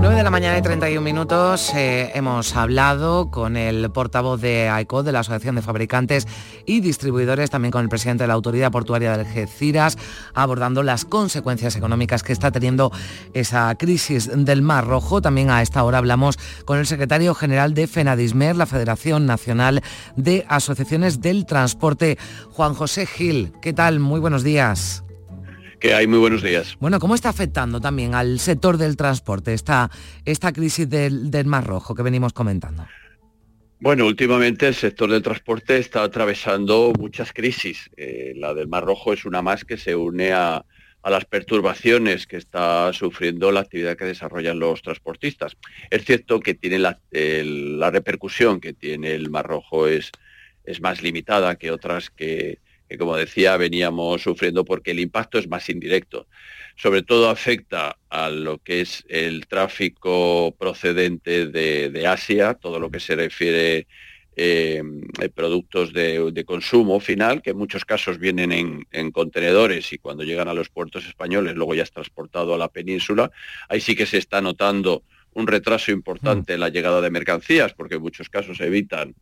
[0.00, 5.02] 9 de la mañana y 31 minutos eh, hemos hablado con el portavoz de AICO,
[5.02, 6.28] de la Asociación de Fabricantes
[6.66, 9.96] y Distribuidores, también con el presidente de la Autoridad Portuaria de Algeciras,
[10.34, 12.92] abordando las consecuencias económicas que está teniendo
[13.32, 15.22] esa crisis del Mar Rojo.
[15.22, 19.82] También a esta hora hablamos con el secretario general de FENADISMER, la Federación Nacional
[20.16, 22.18] de Asociaciones del Transporte,
[22.52, 23.54] Juan José Gil.
[23.62, 23.98] ¿Qué tal?
[23.98, 25.04] Muy buenos días.
[25.80, 26.76] Que hay muy buenos días.
[26.80, 29.90] Bueno, ¿cómo está afectando también al sector del transporte esta,
[30.24, 32.86] esta crisis del, del Mar Rojo que venimos comentando?
[33.80, 37.90] Bueno, últimamente el sector del transporte está atravesando muchas crisis.
[37.96, 40.64] Eh, la del Mar Rojo es una más que se une a,
[41.02, 45.56] a las perturbaciones que está sufriendo la actividad que desarrollan los transportistas.
[45.90, 50.10] Es cierto que tiene la, el- la repercusión que tiene el Mar Rojo es,
[50.64, 55.48] es más limitada que otras que, que, como decía, veníamos sufriendo porque el impacto es
[55.48, 56.26] más indirecto.
[56.76, 62.90] Sobre todo afecta a lo que es el tráfico procedente de, de Asia, todo lo
[62.90, 63.86] que se refiere
[64.36, 64.82] eh,
[65.20, 69.98] eh, productos de, de consumo final, que en muchos casos vienen en, en contenedores y
[69.98, 73.32] cuando llegan a los puertos españoles luego ya es transportado a la península.
[73.68, 75.02] Ahí sí que se está notando
[75.34, 79.14] un retraso importante en la llegada de mercancías, porque en muchos casos evitan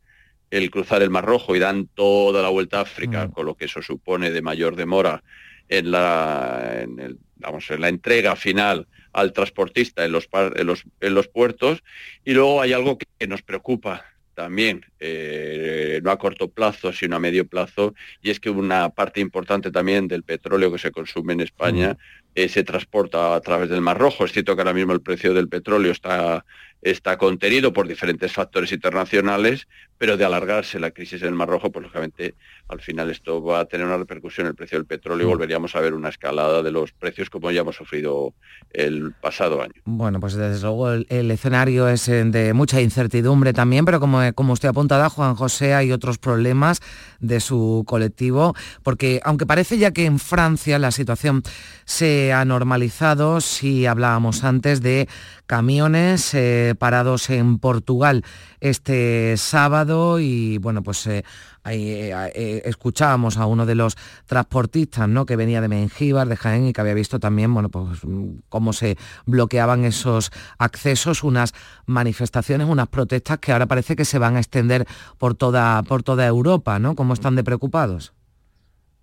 [0.51, 3.65] el cruzar el Mar Rojo y dan toda la vuelta a África, con lo que
[3.67, 5.23] eso supone de mayor demora
[5.69, 10.67] en la, en el- vamos, en la entrega final al transportista en los, par- en
[10.67, 11.83] los, en los puertos.
[12.25, 14.05] Y luego hay algo que, nos preocupa
[14.35, 19.21] también, eh, no a corto plazo, sino a medio plazo, y es que una parte
[19.21, 21.97] importante también del petróleo que se consume en España
[22.35, 24.27] eh, se transporta a través del Mar Rojo.
[24.27, 26.45] Es cierto que ahora mismo el precio del petróleo está,
[26.91, 29.67] está contenido por diferentes factores internacionales,
[29.99, 32.35] pero de alargarse la crisis en el Mar Rojo, pues lógicamente
[32.69, 35.33] al final esto va a tener una repercusión en el precio del petróleo y Mm.
[35.33, 38.35] volveríamos a ver una escalada de los precios como ya hemos sufrido
[38.73, 39.73] el pasado año.
[39.85, 44.21] Bueno, pues desde luego el, el escenario es eh, de mucha incertidumbre también, pero como,
[44.35, 46.81] como usted apuntaba, Juan José, hay otros problemas
[47.21, 51.43] de su colectivo, porque aunque parece ya que en Francia la situación
[51.85, 55.09] se ha normalizado, si hablábamos antes de
[55.47, 58.25] camiones eh, parados en Portugal
[58.61, 61.25] este sábado y bueno, pues eh,
[61.65, 65.27] ahí, eh, eh, escuchábamos a uno de los transportistas ¿no?
[65.27, 68.73] que venía de Mengíbar, de Jaén y que había visto también bueno, pues, mm, cómo
[68.73, 71.53] se bloqueaban esos accesos, unas
[71.87, 74.87] manifestaciones, unas protestas que ahora parece que se van a extender
[75.19, 76.95] por toda, por toda Europa, ¿no?
[76.95, 78.13] ¿Cómo están de preocupados?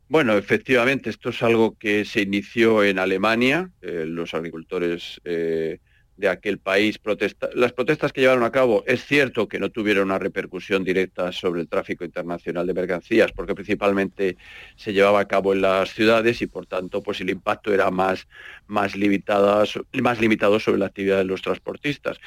[0.09, 3.71] Bueno, efectivamente, esto es algo que se inició en Alemania.
[3.81, 5.19] los agricultores
[6.17, 7.49] de aquel país protesta.
[7.53, 11.61] Las protestas que llevaron a cabo es cierto que no tuvieron una repercusión directa sobre
[11.61, 14.37] el tráfico internacional de mercancías, porque principalmente
[14.75, 18.27] se llevaba a cabo en las ciudades y por tanto pues el impacto era más,
[18.67, 19.63] más, limitada,
[20.01, 22.19] más limitado sobre la actividad de los transportistas.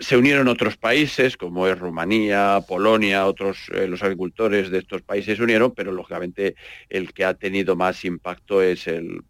[0.00, 5.38] Se unieron otros países como es Rumanía, Polonia, otros eh, los agricultores de estos países
[5.38, 6.56] se unieron, pero lógicamente
[6.88, 9.22] el que ha tenido más impacto es el,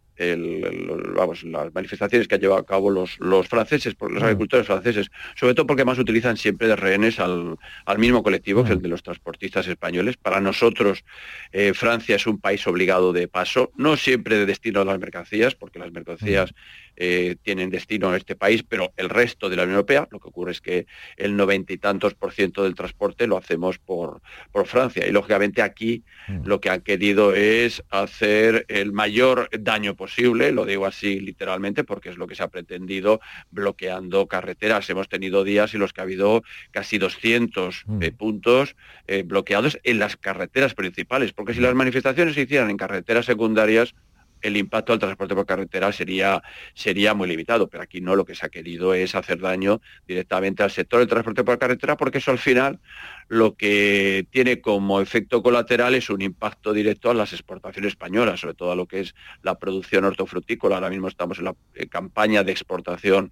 [1.15, 4.25] vamos, las manifestaciones que han llevado a cabo los, los franceses, los mm.
[4.25, 7.57] agricultores franceses, sobre todo porque más utilizan siempre de rehenes al,
[7.97, 8.83] mismo colectivo que el mm.
[8.83, 10.17] de los transportistas españoles.
[10.17, 11.03] Para nosotros,
[11.51, 15.55] eh, Francia es un país obligado de paso, no siempre de destino a las mercancías,
[15.55, 16.55] porque las mercancías mm.
[16.95, 20.29] Eh, tienen destino en este país, pero el resto de la Unión Europea, lo que
[20.29, 20.85] ocurre es que
[21.17, 24.21] el noventa y tantos por ciento del transporte lo hacemos por,
[24.51, 25.07] por Francia.
[25.07, 26.03] Y lógicamente aquí
[26.43, 32.09] lo que han querido es hacer el mayor daño posible, lo digo así literalmente porque
[32.09, 33.19] es lo que se ha pretendido
[33.51, 34.89] bloqueando carreteras.
[34.89, 38.03] Hemos tenido días en los que ha habido casi 200 mm.
[38.03, 38.75] eh, puntos
[39.07, 43.95] eh, bloqueados en las carreteras principales, porque si las manifestaciones se hicieran en carreteras secundarias,
[44.43, 48.35] el impacto al transporte por carretera sería, sería muy limitado, pero aquí no, lo que
[48.35, 52.31] se ha querido es hacer daño directamente al sector del transporte por carretera, porque eso
[52.31, 52.79] al final
[53.27, 58.53] lo que tiene como efecto colateral es un impacto directo a las exportaciones españolas, sobre
[58.53, 60.75] todo a lo que es la producción hortofrutícola.
[60.75, 61.55] Ahora mismo estamos en la
[61.89, 63.31] campaña de exportación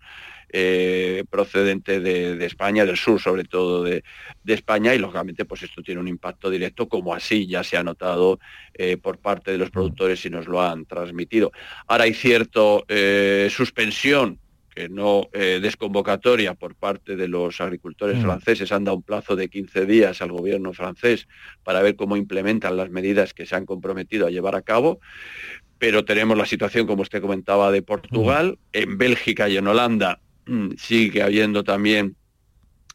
[0.54, 4.04] eh, procedente de, España, del sur sobre todo de,
[4.46, 8.38] España, y lógicamente pues esto tiene un impacto directo, como así ya se ha notado
[8.74, 11.54] eh, por parte de los productores y nos lo han transmitido.
[11.88, 14.40] Ahora hay cierta eh, suspensión
[14.76, 18.22] que no desconvocatoria por parte de los agricultores mm.
[18.22, 21.28] franceses, han dado un plazo de 15 días al gobierno francés
[21.64, 25.00] para ver cómo implementan las medidas que se han comprometido a llevar a cabo,
[25.78, 28.78] pero tenemos la situación, como usted comentaba, de Portugal, mm.
[28.78, 30.31] en Bélgica y en Holanda Mm,
[30.78, 32.16] sigue habiendo también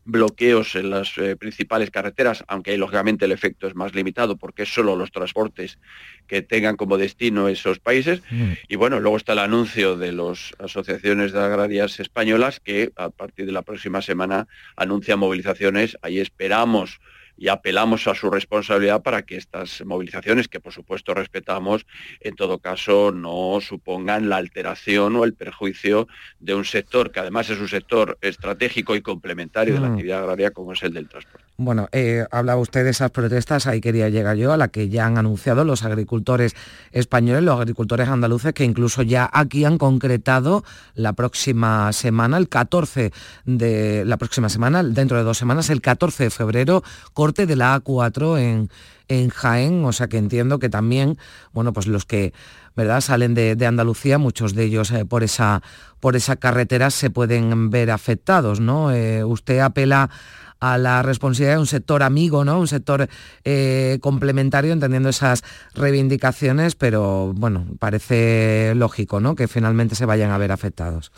[0.06, 4.72] bloqueos en las eh, principales carreteras, aunque lógicamente el efecto es más limitado porque es
[4.72, 5.78] solo los transportes
[6.26, 8.22] que tengan como destino esos países.
[8.30, 8.52] Mm.
[8.68, 13.46] Y bueno, luego está el anuncio de las asociaciones de agrarias españolas que a partir
[13.46, 14.46] de la próxima semana
[14.76, 15.98] anuncian movilizaciones.
[16.02, 17.00] Ahí esperamos
[17.36, 21.86] y apelamos a su responsabilidad para que estas movilizaciones, que por supuesto respetamos,
[22.20, 26.08] en todo caso no supongan la alteración o el perjuicio
[26.40, 29.92] de un sector que además es un sector estratégico y complementario de la mm.
[29.92, 31.45] actividad agraria como es el del transporte.
[31.58, 35.06] Bueno, eh, hablaba usted de esas protestas, ahí quería llegar yo, a la que ya
[35.06, 36.54] han anunciado los agricultores
[36.92, 43.10] españoles, los agricultores andaluces, que incluso ya aquí han concretado la próxima semana, el 14
[43.46, 46.82] de la próxima semana, dentro de dos semanas, el 14 de febrero,
[47.14, 48.68] corte de la A4 en,
[49.08, 51.16] en Jaén, o sea que entiendo que también,
[51.54, 52.34] bueno, pues los que
[52.76, 53.00] ¿verdad?
[53.00, 55.62] salen de, Andalucía, muchos de ellos eh, por, esa,
[56.00, 58.92] por carretera se pueden ver afectados, ¿no?
[58.92, 60.10] Eh, usted apela
[60.60, 62.58] a la responsabilidad de un sector amigo, ¿no?
[62.58, 63.08] Un sector
[63.44, 65.44] eh, complementario, entendiendo esas
[65.74, 69.34] reivindicaciones, pero bueno, parece lógico, ¿no?
[69.34, 71.12] Que finalmente se vayan a ver afectados.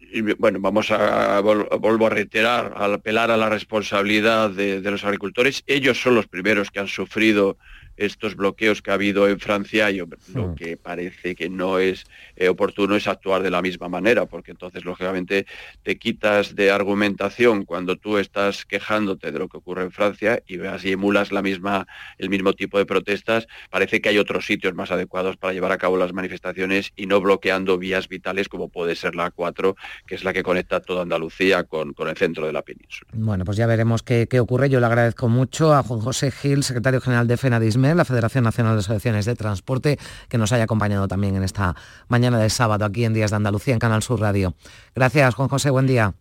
[0.00, 5.04] Y, bueno, vamos a, vuelvo a reiterar, al apelar a la responsabilidad de, de, los
[5.04, 5.62] agricultores.
[5.66, 7.58] Ellos son los primeros que han sufrido
[7.96, 12.04] estos bloqueos que ha habido en Francia, yo, lo que parece que no es
[12.36, 15.46] eh, oportuno es actuar de la misma manera, porque entonces, lógicamente,
[15.82, 20.56] te quitas de argumentación cuando tú estás quejándote de lo que ocurre en Francia y
[20.56, 21.86] veas y emulas la misma,
[22.18, 25.78] el mismo tipo de protestas, parece que hay otros sitios más adecuados para llevar a
[25.78, 29.74] cabo las manifestaciones y no bloqueando vías vitales como puede ser la A4,
[30.06, 33.10] que es la que conecta toda Andalucía con, con el centro de la península.
[33.14, 34.68] Bueno, pues ya veremos qué, qué ocurre.
[34.68, 38.74] Yo le agradezco mucho a Juan José Gil, secretario general de FENADISME, la Federación Nacional
[38.74, 41.76] de Asociaciones de Transporte, que nos haya acompañado también en esta
[42.08, 44.54] mañana de sábado aquí en Días de Andalucía, en Canal Sur Radio.
[44.94, 46.14] Gracias, Juan José, buen día.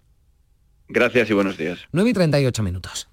[0.87, 1.79] Gracias y buenos días.
[1.91, 3.07] 9 y 38 minutos.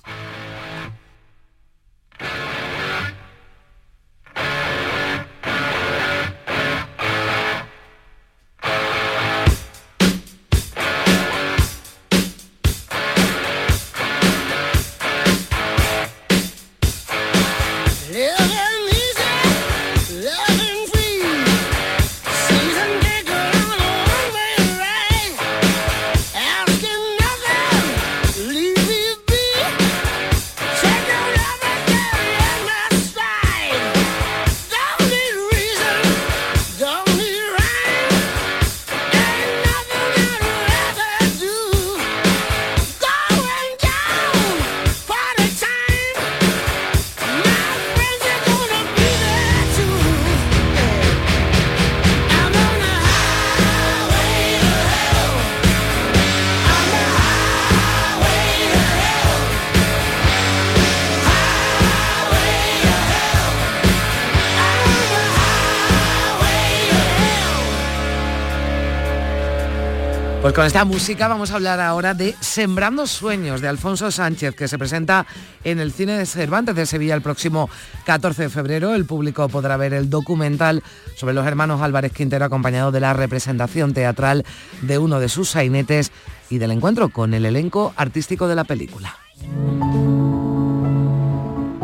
[70.43, 74.66] Pues con esta música vamos a hablar ahora de Sembrando Sueños de Alfonso Sánchez, que
[74.66, 75.24] se presenta
[75.62, 77.70] en el Cine de Cervantes de Sevilla el próximo
[78.07, 78.93] 14 de febrero.
[78.97, 80.82] El público podrá ver el documental
[81.14, 84.45] sobre los hermanos Álvarez Quintero acompañado de la representación teatral
[84.80, 86.11] de uno de sus sainetes
[86.51, 89.14] y del encuentro con el elenco artístico de la película.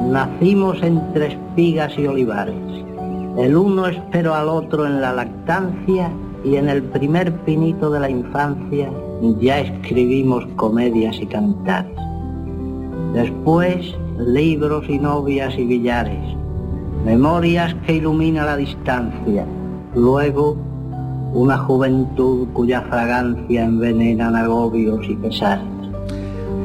[0.03, 2.57] Nacimos entre espigas y olivares.
[3.39, 6.11] El uno esperó al otro en la lactancia
[6.45, 8.91] y en el primer pinito de la infancia
[9.41, 11.93] ya escribimos comedias y cantares.
[13.14, 16.36] Después, libros y novias y billares,
[17.05, 19.45] memorias que ilumina la distancia.
[19.95, 20.57] Luego,
[21.32, 25.78] una juventud cuya fragancia envenenan agobios y pesares.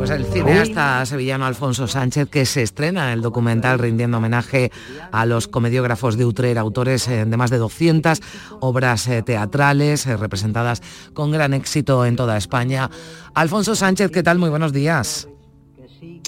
[0.04, 4.70] Pues el cineasta sevillano Alfonso Sánchez, que se estrena en el documental rindiendo homenaje
[5.14, 8.20] a los comediógrafos de Utrera, autores eh, de más de 200
[8.60, 10.82] obras eh, teatrales eh, representadas
[11.14, 12.89] con gran éxito en toda España.
[13.34, 14.39] Alfonso Sánchez, ¿qué tal?
[14.39, 15.30] Muy buenos días.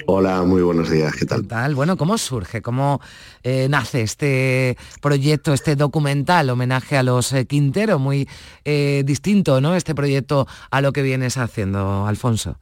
[0.07, 1.41] Hola, muy buenos días, ¿qué tal?
[1.41, 1.75] ¿Qué tal?
[1.75, 3.01] Bueno, ¿cómo surge, cómo
[3.43, 8.27] eh, nace este proyecto, este documental, homenaje a los eh, Quintero, muy
[8.63, 9.75] eh, distinto, ¿no?
[9.75, 12.57] Este proyecto a lo que vienes haciendo, Alfonso.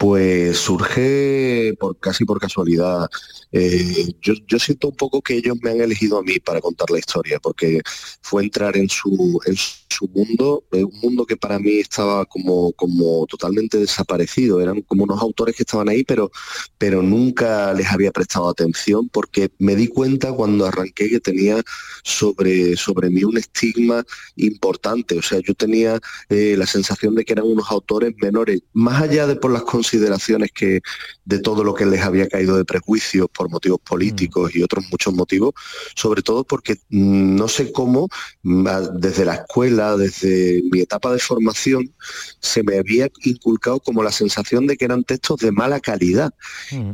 [0.00, 3.06] Pues surge por casi por casualidad.
[3.52, 6.90] Eh, yo, yo siento un poco que ellos me han elegido a mí para contar
[6.90, 7.82] la historia, porque
[8.22, 12.72] fue entrar en su, en su mundo, eh, un mundo que para mí estaba como,
[12.72, 14.62] como totalmente desaparecido.
[14.62, 16.30] Eran como unos autores que estaban ahí, pero,
[16.78, 21.62] pero nunca les había prestado atención, porque me di cuenta cuando arranqué que tenía
[22.04, 24.02] sobre, sobre mí un estigma
[24.36, 25.18] importante.
[25.18, 29.26] O sea, yo tenía eh, la sensación de que eran unos autores menores, más allá
[29.26, 30.80] de por las consideraciones que
[31.24, 35.12] de todo lo que les había caído de prejuicios por motivos políticos y otros muchos
[35.14, 35.52] motivos,
[35.96, 38.08] sobre todo porque mm, no sé cómo,
[38.42, 41.92] mm, desde la escuela, desde mi etapa de formación,
[42.40, 46.32] se me había inculcado como la sensación de que eran textos de mala calidad.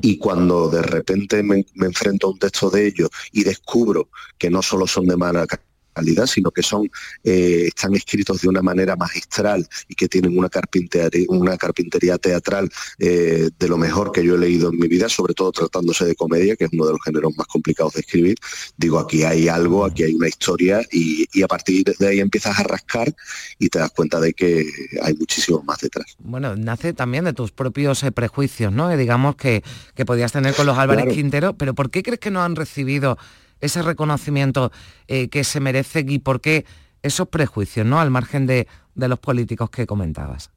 [0.01, 4.49] Y cuando de repente me, me enfrento a un texto de ellos y descubro que
[4.51, 5.61] no solo son de mala ca-
[5.97, 6.90] calidad, sino que son
[7.24, 12.68] eh, están escritos de una manera magistral y que tienen una carpintería, una carpintería teatral
[12.99, 16.14] eh, de lo mejor que yo he leído en mi vida, sobre todo tratándose de
[16.14, 18.36] comedia, que es uno de los géneros más complicados de escribir.
[18.76, 22.59] Digo, aquí hay algo, aquí hay una historia y, y a partir de ahí empiezas
[22.59, 23.14] a rascar
[23.59, 24.66] y te das cuenta de que
[25.03, 26.16] hay muchísimo más detrás.
[26.18, 28.94] Bueno, nace también de tus propios eh, prejuicios, ¿no?
[28.97, 29.62] Digamos que,
[29.94, 31.14] que podías tener con los Álvarez Claro.
[31.14, 33.18] Quintero, pero ¿por qué crees que no han recibido
[33.61, 34.72] ese reconocimiento
[35.09, 36.64] eh, que se merecen y por qué
[37.02, 38.00] esos prejuicios, ¿no?
[38.00, 40.50] Al margen de, de los políticos que comentabas.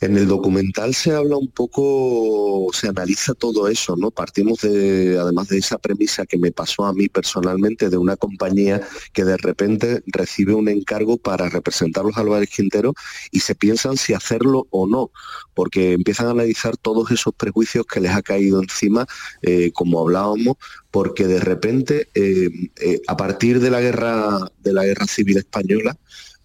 [0.00, 4.12] En el documental se habla un poco, se analiza todo eso, ¿no?
[4.12, 8.80] Partimos de, además de esa premisa que me pasó a mí personalmente de una compañía
[9.12, 12.94] que de repente recibe un encargo para representar los Álvarez Quintero
[13.32, 15.10] y se piensan si hacerlo o no,
[15.54, 19.06] porque empiezan a analizar todos esos prejuicios que les ha caído encima,
[19.42, 20.56] eh, como hablábamos,
[20.92, 25.96] porque de repente, eh, eh, a partir de la guerra, de la guerra civil española,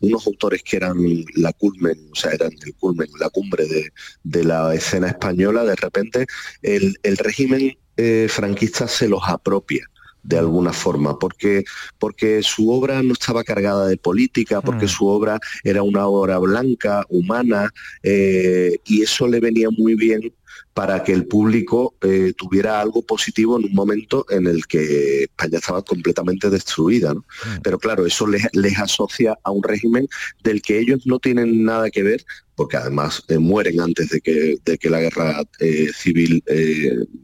[0.04, 0.98] unos autores que eran
[1.36, 3.92] la culmen, o sea, eran el culmen, la cumbre de,
[4.24, 6.26] de la escena española, de repente
[6.62, 9.90] el, el régimen eh, franquista se los apropia
[10.24, 11.64] de alguna forma, porque,
[12.00, 17.06] porque su obra no estaba cargada de política, porque su obra era una obra blanca,
[17.10, 17.70] humana,
[18.04, 20.34] eh, y eso le venía muy bien
[20.74, 25.60] para que el público eh, tuviera algo positivo en un momento en el que España
[25.60, 27.14] estaba completamente destruida.
[27.14, 27.26] ¿no?
[27.64, 30.08] Pero claro, eso les, les asocia a un régimen
[30.44, 32.26] del que ellos no tienen nada que ver,
[32.56, 36.44] porque además eh, mueren antes de que, de que la guerra eh, civil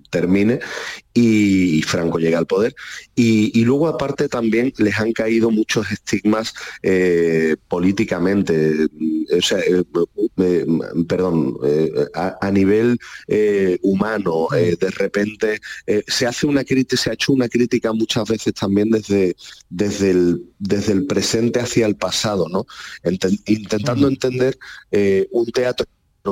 [0.10, 0.60] termine
[1.14, 2.76] y, Franco llega al poder.
[3.16, 6.54] Y, y luego aparte también les han caído muchos estigmas
[6.84, 9.84] eh, políticamente, mm, o sea, eh,
[10.38, 10.66] eh,
[11.08, 12.98] perdón, eh, a, a nivel
[13.82, 15.60] humano, de repente
[16.08, 19.36] se hace una crítica, se ha hecho una crítica muchas veces también desde,
[19.70, 22.66] desde, el, desde el presente hacia el pasado, ¿no?
[23.46, 24.58] Intentando entender
[25.32, 25.86] un teatro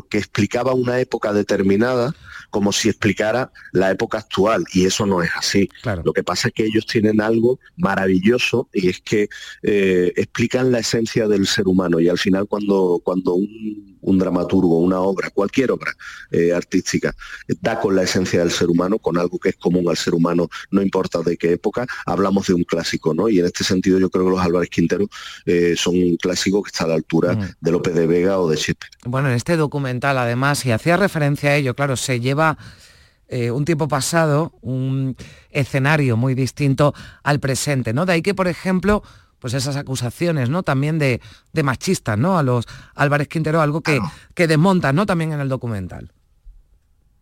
[0.04, 2.14] que explicaba una época determinada
[2.50, 5.70] como si explicara la época actual y eso no es así.
[6.04, 9.30] Lo que pasa es que ellos tienen algo maravilloso y es que
[9.64, 14.80] eh, explican la esencia del ser humano y al final cuando, cuando un, un dramaturgo,
[14.80, 15.92] una obra, cualquier obra
[16.32, 17.16] eh, artística,
[17.62, 20.50] da con la esencia del ser humano, con algo que es común al ser humano,
[20.72, 23.30] no importa de qué época, hablamos de un clásico, ¿no?
[23.30, 25.08] Y en este sentido yo creo que los Álvarez Quintero
[25.46, 27.56] eh, son un clásico que está a la altura Mm.
[27.60, 28.92] de López de Vega o de Shakespeare.
[29.06, 32.58] Bueno, en este documental además, y hacía referencia a ello, claro, se lleva
[33.28, 35.16] eh, un tiempo pasado, un
[35.52, 36.94] escenario muy distinto
[37.24, 38.06] al presente, ¿no?
[38.06, 39.04] De ahí que, por ejemplo,
[39.40, 40.64] pues esas acusaciones, ¿no?
[40.64, 41.22] También de,
[41.54, 42.38] de machistas, ¿no?
[42.38, 42.66] A los
[42.96, 44.00] Álvarez Quintero, algo que,
[44.34, 45.06] que desmontan, ¿no?
[45.06, 46.12] También en el documental.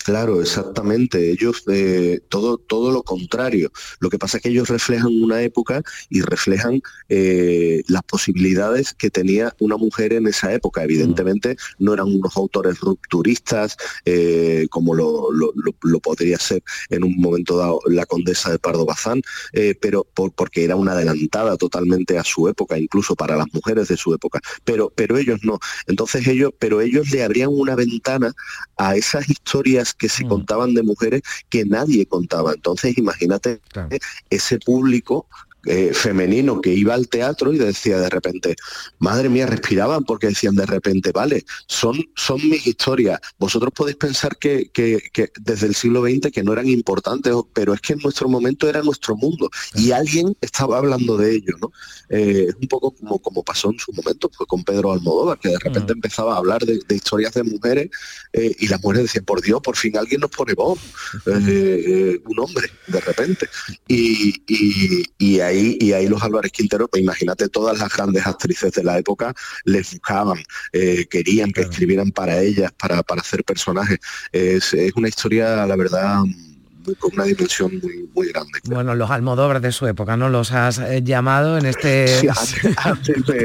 [0.05, 1.31] Claro, exactamente.
[1.31, 3.71] Ellos eh, todo todo lo contrario.
[3.99, 5.81] Lo que pasa es que ellos reflejan una época
[6.11, 6.79] y reflejan
[7.09, 10.83] eh, las posibilidades que tenía una mujer en esa época.
[10.83, 17.03] Evidentemente no eran unos autores rupturistas eh, como lo, lo- lo- lo podría ser en
[17.03, 19.23] un momento dado la condesa de Pardo Bazán,
[19.81, 23.97] pero por- porque era una adelantada totalmente a su época, incluso para las mujeres de
[23.97, 24.39] su época.
[24.63, 25.57] Pero pero ellos no.
[25.87, 28.33] Entonces ellos, pero ellos le abrían una ventana
[28.77, 32.53] a esas historias que se contaban de mujeres que nadie contaba.
[32.53, 33.61] Entonces, imagínate
[34.29, 35.27] ese público
[35.65, 38.55] eh, femenino que iba al teatro y decía de repente,
[38.99, 43.19] madre mía, respiraban porque decían de repente, vale, son, son mis historias.
[43.37, 47.73] Vosotros podéis pensar que, que- que desde el siglo XX que no eran importantes, pero
[47.73, 51.71] es que en nuestro momento era nuestro mundo y alguien estaba hablando de ello, ¿no?
[52.09, 55.59] Eh, un poco como, como pasó en su momento pues, con Pedro Almodóvar, que de
[55.59, 57.89] repente empezaba a hablar de, de historias de mujeres
[58.33, 60.79] eh, y las mujeres decían, por Dios, por fin alguien nos pone voz,
[62.25, 63.47] un hombre, de repente.
[63.87, 68.71] Y, y- y ahí, y ahí los Álvarez Quintero, pues imagínate todas las grandes actrices
[68.73, 69.33] de la época,
[69.63, 70.43] les buscaban,
[70.73, 73.99] eh, querían que escribieran para ellas, para, para hacer personajes.
[74.31, 76.23] Es, es una historia, la verdad,
[76.99, 78.59] con una dimensión muy, muy grande.
[78.65, 80.29] Bueno, los Almodóvar de su época, ¿no?
[80.29, 82.05] Los has eh, llamado en este...
[82.15, 82.37] Sí, a,
[82.83, 83.43] a mí me,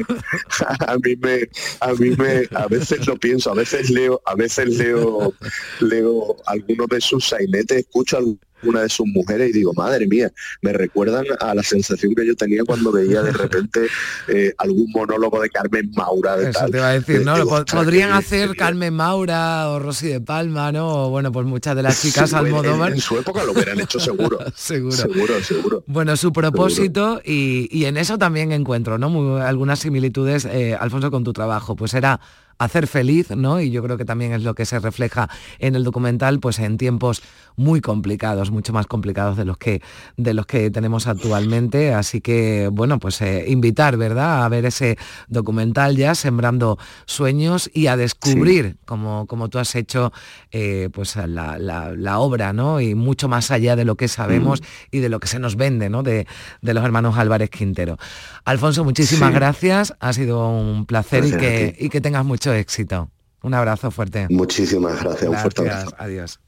[0.90, 1.48] a mí me,
[1.80, 5.32] a mí me, a veces lo pienso, a veces leo, a veces leo,
[5.80, 8.18] leo algunos de sus sainetes, escucho
[8.62, 10.30] alguna de sus mujeres y digo, madre mía,
[10.62, 13.86] me recuerdan a la sensación que yo tenía cuando veía de repente
[14.28, 16.70] eh, algún monólogo de Carmen Maura de Eso tal.
[16.70, 17.36] te iba a decir, ¿no?
[17.36, 21.06] digo, Podrían hacer Carmen Maura o Rosy de Palma, ¿no?
[21.06, 22.92] O bueno, pues muchas de las chicas Sí, en- Almodóvar.
[22.92, 24.38] En, su época lo hubieran hecho seguro.
[24.54, 24.96] Seguro.
[24.96, 25.84] Seguro, seguro.
[25.86, 29.08] Bueno, su propósito y, y en eso también encuentro, ¿no?
[29.10, 31.76] Muy- algunas similitudes, eh, Alfonso, con tu trabajo.
[31.76, 32.20] Pues era
[32.60, 33.60] hacer feliz, ¿no?
[33.60, 36.76] Y yo creo que también es lo que se refleja en el documental, pues en
[36.76, 37.22] tiempos
[37.56, 39.80] muy complicados, mucho más complicados de los que
[40.16, 41.94] de los que tenemos actualmente.
[41.94, 44.98] Así que, bueno, pues eh, invitar, ¿verdad?, a ver ese
[45.28, 50.12] documental ya, sembrando sueños y a descubrir, como, como tú has hecho,
[50.52, 52.80] eh, pues la, la- la obra, ¿no?
[52.80, 55.88] Y mucho más allá de lo que sabemos y de lo que se nos vende,
[55.88, 56.02] ¿no?
[56.02, 56.26] De,
[56.60, 57.96] de los hermanos Álvarez Quintero.
[58.44, 59.34] Alfonso, muchísimas Sí.
[59.34, 59.94] gracias.
[60.00, 63.10] Ha sido un placer y Gracias que, y que tengas mucho éxito.
[63.42, 64.26] Un abrazo fuerte.
[64.30, 65.94] Muchísimas gracias, un fuerte abrazo.
[65.98, 66.40] Adiós.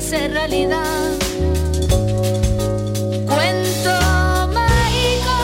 [0.00, 1.12] Hace realidad.
[3.26, 3.94] Cuento
[4.58, 5.36] mágico,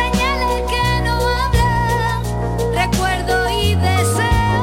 [0.00, 2.18] señales que no hablan.
[2.82, 4.62] Recuerdo y deseo,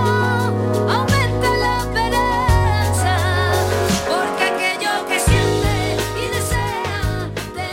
[0.96, 3.16] aumenta la esperanza.
[4.08, 5.74] Porque aquello que siente
[6.24, 7.02] y desea.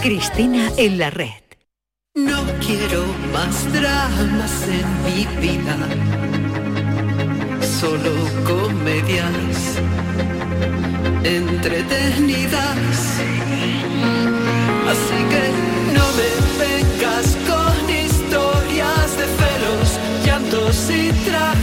[0.03, 1.45] Cristina en la red.
[2.17, 5.77] No quiero más dramas en mi vida,
[7.81, 8.13] solo
[8.45, 9.81] comedias
[11.25, 12.79] entretenidas.
[14.91, 15.45] Así que
[15.95, 16.31] no me
[16.65, 19.89] vengas con historias de celos,
[20.25, 21.60] llantos y tragedias.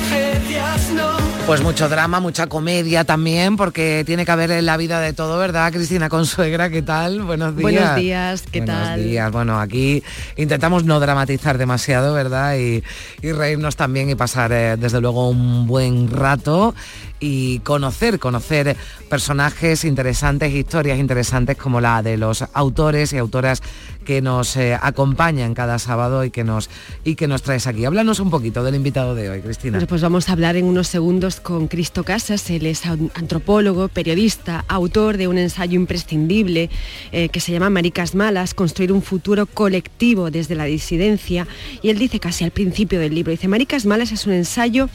[1.47, 5.37] Pues mucho drama, mucha comedia también, porque tiene que haber en la vida de todo,
[5.37, 5.71] ¿verdad?
[5.71, 7.21] Cristina Consuegra, ¿qué tal?
[7.21, 7.63] Buenos días.
[7.63, 9.03] Buenos días, ¿qué Buenos tal?
[9.03, 9.31] días.
[9.31, 10.03] Bueno, aquí
[10.35, 12.57] intentamos no dramatizar demasiado, ¿verdad?
[12.57, 12.83] Y,
[13.21, 16.75] y reírnos también y pasar, eh, desde luego, un buen rato
[17.21, 18.75] y conocer, conocer
[19.09, 23.63] personajes interesantes, historias interesantes como la de los autores y autoras
[24.08, 26.70] que nos eh, acompañan cada sábado y que nos
[27.03, 27.84] y que nos traes aquí.
[27.84, 29.86] Háblanos un poquito del invitado de hoy, Cristina.
[29.86, 32.49] Pues vamos a hablar en unos segundos con Cristo Casas.
[32.49, 36.70] Él es an- antropólogo, periodista, autor de un ensayo imprescindible
[37.12, 41.45] eh, que se llama Maricas Malas, construir un futuro colectivo desde la disidencia.
[41.82, 44.89] Y él dice casi al principio del libro, dice, Maricas Malas es un ensayo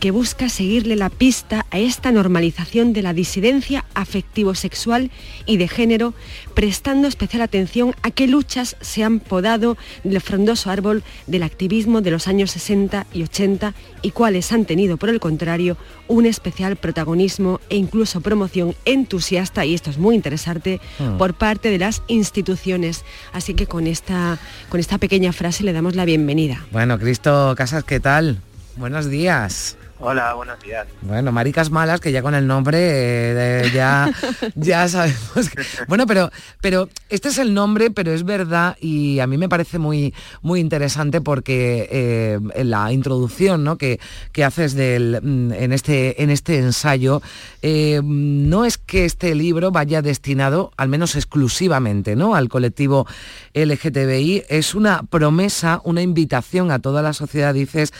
[0.00, 5.10] que busca seguirle la pista a esta normalización de la disidencia afectivo-sexual
[5.46, 6.12] y de género,
[6.54, 12.10] prestando especial atención a qué luchas se han podado del frondoso árbol del activismo de
[12.10, 15.76] los años 60 y 80 y cuáles han tenido, por el contrario,
[16.08, 21.18] un especial protagonismo e incluso promoción entusiasta, y esto es muy interesante, Hmm.
[21.18, 23.04] por parte de las instituciones.
[23.32, 24.38] Así que con esta,
[24.68, 26.64] con esta pequeña frase le damos la bienvenida.
[26.72, 28.38] Bueno, Cristo Casas, ¿qué tal?
[28.76, 29.76] Buenos días.
[30.02, 30.88] Hola, buenos días.
[31.02, 34.10] Bueno, maricas malas, que ya con el nombre eh, ya,
[34.54, 35.62] ya sabemos que...
[35.88, 36.30] Bueno, pero,
[36.62, 40.60] pero este es el nombre, pero es verdad y a mí me parece muy, muy
[40.60, 43.76] interesante porque eh, en la introducción ¿no?
[43.76, 44.00] que,
[44.32, 47.20] que haces del, mm, en, este, en este ensayo,
[47.60, 52.34] eh, no es que este libro vaya destinado, al menos exclusivamente, ¿no?
[52.34, 53.06] al colectivo
[53.52, 57.92] LGTBI, es una promesa, una invitación a toda la sociedad, dices,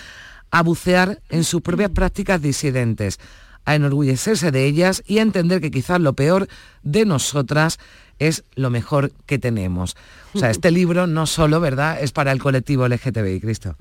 [0.50, 3.18] a bucear en sus propias prácticas disidentes,
[3.64, 6.48] a enorgullecerse de ellas y a entender que quizás lo peor
[6.82, 7.78] de nosotras
[8.18, 9.96] es lo mejor que tenemos.
[10.34, 13.76] O sea, este libro no solo, ¿verdad?, es para el colectivo LGTBI, Cristo.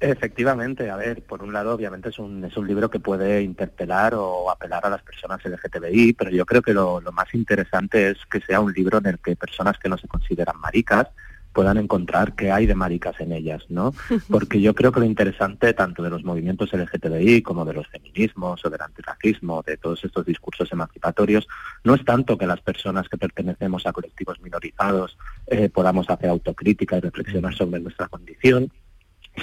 [0.00, 4.14] Efectivamente, a ver, por un lado, obviamente es un, es un libro que puede interpelar
[4.14, 8.16] o apelar a las personas LGTBI, pero yo creo que lo, lo más interesante es
[8.30, 11.08] que sea un libro en el que personas que no se consideran maricas
[11.52, 13.92] puedan encontrar qué hay de maricas en ellas, ¿no?
[14.30, 18.64] Porque yo creo que lo interesante tanto de los movimientos LGTBI como de los feminismos
[18.64, 21.48] o del antirracismo, de todos estos discursos emancipatorios,
[21.84, 26.96] no es tanto que las personas que pertenecemos a colectivos minorizados eh, podamos hacer autocrítica
[26.96, 28.70] y reflexionar sobre nuestra condición,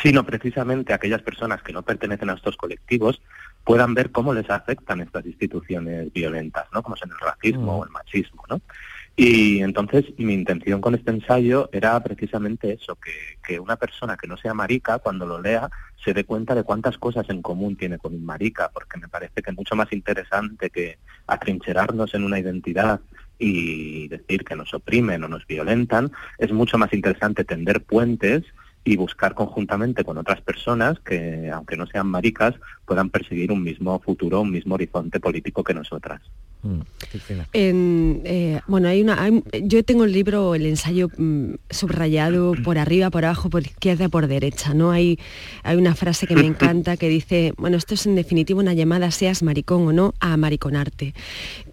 [0.01, 3.21] sino precisamente aquellas personas que no pertenecen a estos colectivos
[3.63, 6.81] puedan ver cómo les afectan estas instituciones violentas, ¿no?
[6.81, 8.61] Como son el racismo o el machismo, ¿no?
[9.20, 12.95] Y entonces mi intención con este ensayo era precisamente eso,
[13.43, 15.72] que, una persona que no sea marica, cuando lo lea,
[16.03, 19.41] se dé cuenta de cuántas cosas en común tiene con un marica, porque me parece
[19.41, 23.01] que es mucho más interesante que atrincherarnos en una identidad
[23.39, 28.43] y decir que nos oprimen o nos violentan, es mucho más interesante tender puentes
[28.84, 32.53] y buscar conjuntamente con otras personas que, aunque no sean maricas,
[32.86, 36.22] puedan perseguir un mismo futuro, un mismo horizonte político que nosotras.
[37.53, 42.77] En, eh, bueno, hay una, hay- yo tengo el libro, el ensayo mm, subrayado por
[42.77, 44.73] arriba, por abajo, por izquierda, por derecha.
[44.73, 44.91] ¿no?
[44.91, 45.19] Hay,
[45.63, 49.11] hay una frase que me encanta que dice, bueno, esto es en definitiva una llamada,
[49.11, 51.13] seas maricón o no, a mariconarte.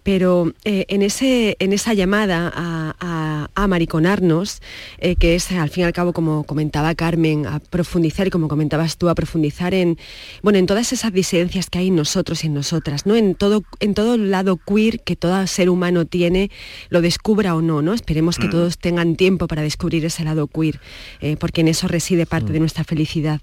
[0.03, 4.61] Pero eh, en, ese, en esa llamada a, a- a mariconarnos,
[4.99, 8.47] eh, que es al fin y al cabo, como comentaba Carmen, a profundizar y como
[8.47, 9.97] comentabas tú, a profundizar en,
[10.43, 13.15] bueno, en todas esas disidencias que hay en nosotros y en nosotras, ¿no?
[13.15, 16.49] En todo, en todo el lado queer que todo ser humano tiene,
[16.89, 17.93] lo descubra o no, ¿no?
[17.93, 18.51] Esperemos que Mm.
[18.51, 20.79] todos tengan tiempo para descubrir ese lado queer,
[21.21, 23.39] eh, porque en eso reside parte de nuestra felicidad.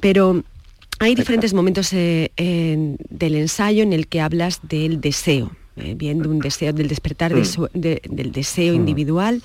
[0.00, 0.44] Pero
[0.98, 5.50] hay diferentes momentos eh, del ensayo en el que hablas del deseo.
[5.76, 7.44] Eh, bien de un deseo del despertar de Mm.
[7.44, 9.42] su- de- del deseo individual,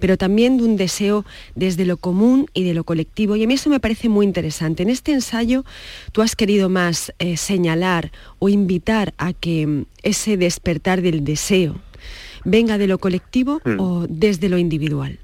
[0.00, 1.24] pero también de un deseo
[1.54, 3.36] desde lo común y de lo colectivo.
[3.36, 4.82] Y a mí eso me parece muy interesante.
[4.82, 5.64] En este ensayo
[6.12, 11.80] tú has querido más eh, señalar o invitar a que mm, ese despertar del deseo
[12.44, 13.80] venga de lo colectivo Mm.
[13.80, 15.18] o desde lo individual.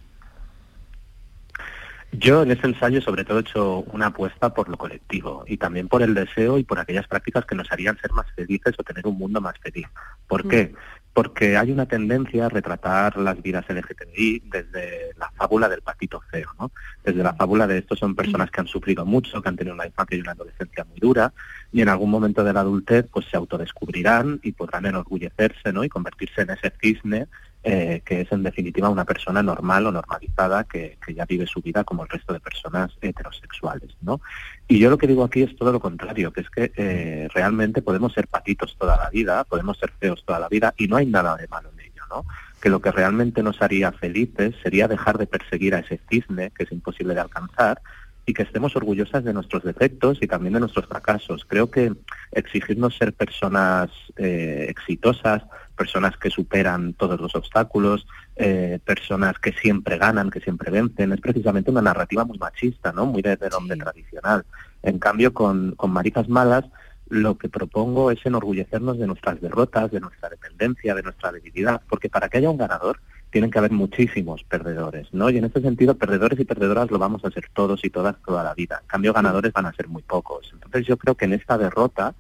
[2.18, 5.88] Yo en este ensayo sobre todo he hecho una apuesta por lo colectivo y también
[5.88, 9.06] por el deseo y por aquellas prácticas que nos harían ser más felices o tener
[9.06, 9.86] un mundo más feliz.
[10.28, 10.74] ¿Por qué?
[11.12, 16.50] Porque hay una tendencia a retratar las vidas LGTBI desde la fábula del patito feo,
[16.58, 16.70] ¿no?
[17.02, 19.86] Desde la fábula de estos son personas que han sufrido mucho, que han tenido una
[19.86, 21.32] infancia y una adolescencia muy dura
[21.72, 25.82] y en algún momento de la adultez pues se autodescubrirán y podrán enorgullecerse, ¿no?
[25.82, 27.26] Y convertirse en ese cisne
[27.66, 31.62] eh, que es en definitiva una persona normal o normalizada que, que ya vive su
[31.62, 34.20] vida como el resto de personas heterosexuales, ¿no?
[34.68, 37.80] Y yo lo que digo aquí es todo lo contrario, que es que eh, realmente
[37.80, 41.06] podemos ser patitos toda la vida, podemos ser feos toda la vida y no hay
[41.06, 42.26] nada de malo en ello, ¿no?
[42.60, 46.64] Que lo que realmente nos haría felices sería dejar de perseguir a ese cisne que
[46.64, 47.80] es imposible de alcanzar
[48.26, 51.44] y que estemos orgullosas de nuestros defectos y también de nuestros fracasos.
[51.46, 51.92] Creo que
[52.32, 55.42] exigirnos ser personas eh, exitosas,
[55.76, 58.06] personas que superan todos los obstáculos,
[58.36, 63.06] eh, personas que siempre ganan, que siempre vencen, es precisamente una narrativa muy machista, ¿no?
[63.06, 64.44] Muy de- del hombre tradicional.
[64.82, 66.64] En cambio, con, con Maricas Malas,
[67.08, 72.08] lo que propongo es enorgullecernos de nuestras derrotas, de nuestra dependencia, de nuestra debilidad, porque
[72.08, 73.00] para que haya un ganador
[73.35, 75.28] tienen que haber muchísimos perdedores, ¿no?
[75.28, 78.45] Y en ese sentido, perdedores y perdedoras lo vamos a ser todos y todas toda
[78.45, 78.78] la vida.
[78.82, 80.49] En cambio, ganadores van a ser muy pocos.
[80.53, 82.14] Entonces, yo creo que en esta derrota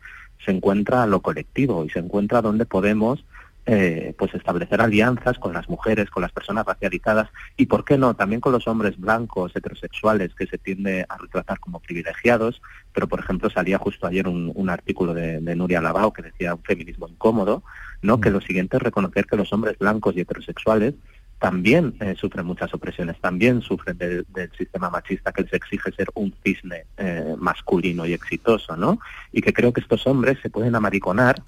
[0.44, 3.24] se encuentra lo colectivo y se encuentra donde podemos
[3.66, 8.14] eh, pues establecer alianzas con las mujeres, con las personas racializadas y, ¿por qué no?,
[8.14, 12.60] también con los hombres blancos, heterosexuales, que se tiende a retratar como privilegiados,
[12.92, 16.54] pero, por ejemplo, salía justo ayer un, un artículo de, de Nuria Lavao que decía
[16.54, 17.62] un feminismo incómodo,
[18.02, 20.94] ¿no?, que lo siguiente es reconocer que los hombres blancos y heterosexuales
[21.38, 26.08] también eh, sufren muchas opresiones, también sufren del, del sistema machista que les exige ser
[26.14, 28.98] un cisne eh, masculino y exitoso, ¿no?
[29.32, 31.42] Y que creo que estos hombres se pueden amariconar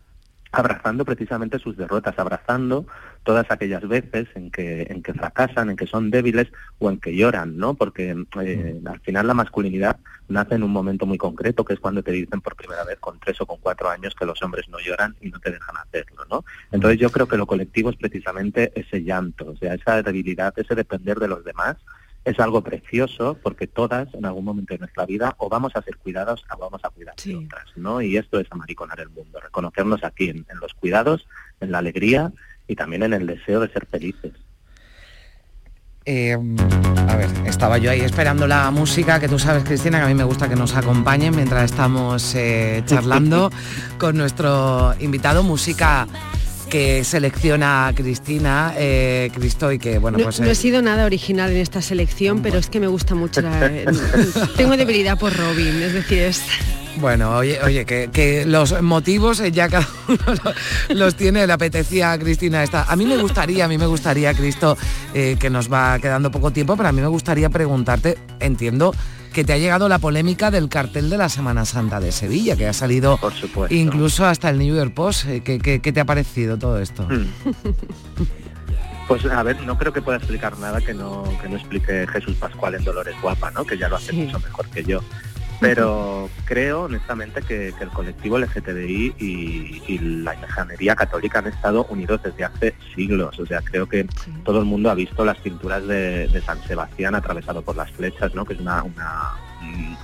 [0.53, 2.87] abrazando precisamente sus derrotas, abrazando
[3.25, 7.15] todas aquellas veces en que, en que fracasan, en que son débiles o en que
[7.15, 7.75] lloran, ¿no?
[7.75, 12.03] Porque eh, al final la masculinidad nace en un momento muy concreto, que es cuando
[12.03, 14.79] te dicen por primera vez con tres o con cuatro años que los hombres no
[14.79, 16.45] lloran y no te dejan hacerlo, ¿no?
[16.73, 20.75] Entonces yo creo que lo colectivo es precisamente ese llanto, o sea, esa debilidad, ese
[20.75, 21.77] depender de los demás,
[22.27, 25.97] es algo precioso porque todas en algún momento de nuestra vida o vamos a ser
[25.97, 28.03] cuidadas o vamos a cuidar de otras, ¿no?
[28.03, 31.27] Y esto es amariconar el mundo, reconocernos aquí en, en los cuidados,
[31.61, 32.33] en la alegría
[32.67, 34.33] y también en el deseo de ser felices.
[36.05, 36.37] Eh,
[37.09, 40.15] a ver, estaba yo ahí esperando la música, que tú sabes, Cristina, que a mí
[40.15, 43.53] me gusta que nos acompañen mientras estamos eh, charlando
[43.99, 46.09] con nuestro invitado, música
[46.71, 50.41] que selecciona Cristina, eh, Cristo, y que, bueno, No, pues...
[50.41, 53.41] no eh, he sido nada original en esta selección, pero es que me gusta mucho
[53.41, 53.61] la...
[54.57, 56.43] Tengo debilidad por Robin, es decir, es...
[56.99, 60.19] Bueno, oye, oye, que, que los motivos eh, ya cada uno
[60.89, 62.85] lo- los tiene, le apetecía a Cristina esta.
[62.85, 64.79] A mí me gustaría, a mí me gustaría, Cristo,
[65.13, 68.95] eh, que nos va quedando poco tiempo, pero a mí me gustaría preguntarte, entiendo
[69.37, 72.67] que te ha llegado la polémica del cartel de la Semana Santa de Sevilla, que
[72.67, 73.19] ha salido
[73.69, 75.27] incluso hasta el New York Post.
[75.27, 77.07] Eh, ¿Qué, qué- qué te ha parecido todo esto?
[79.07, 82.35] Pues a ver, no creo que pueda explicar nada que no, que no explique Jesús
[82.37, 83.67] Pascual en Dolores Guapa, ¿no?
[83.67, 84.17] Que ya lo hace Sí.
[84.23, 85.01] mucho mejor que yo.
[85.61, 91.85] Pero creo honestamente que, que el colectivo LGTBI y, y la imaginería católica han estado
[91.87, 93.39] unidos desde hace siglos.
[93.39, 94.07] O sea, creo que
[94.45, 98.35] todo el mundo ha visto las pinturas de, de San Sebastián atravesado por las flechas,
[98.35, 98.45] ¿no?
[98.45, 99.31] Que es una, una-
[99.63, 99.97] un,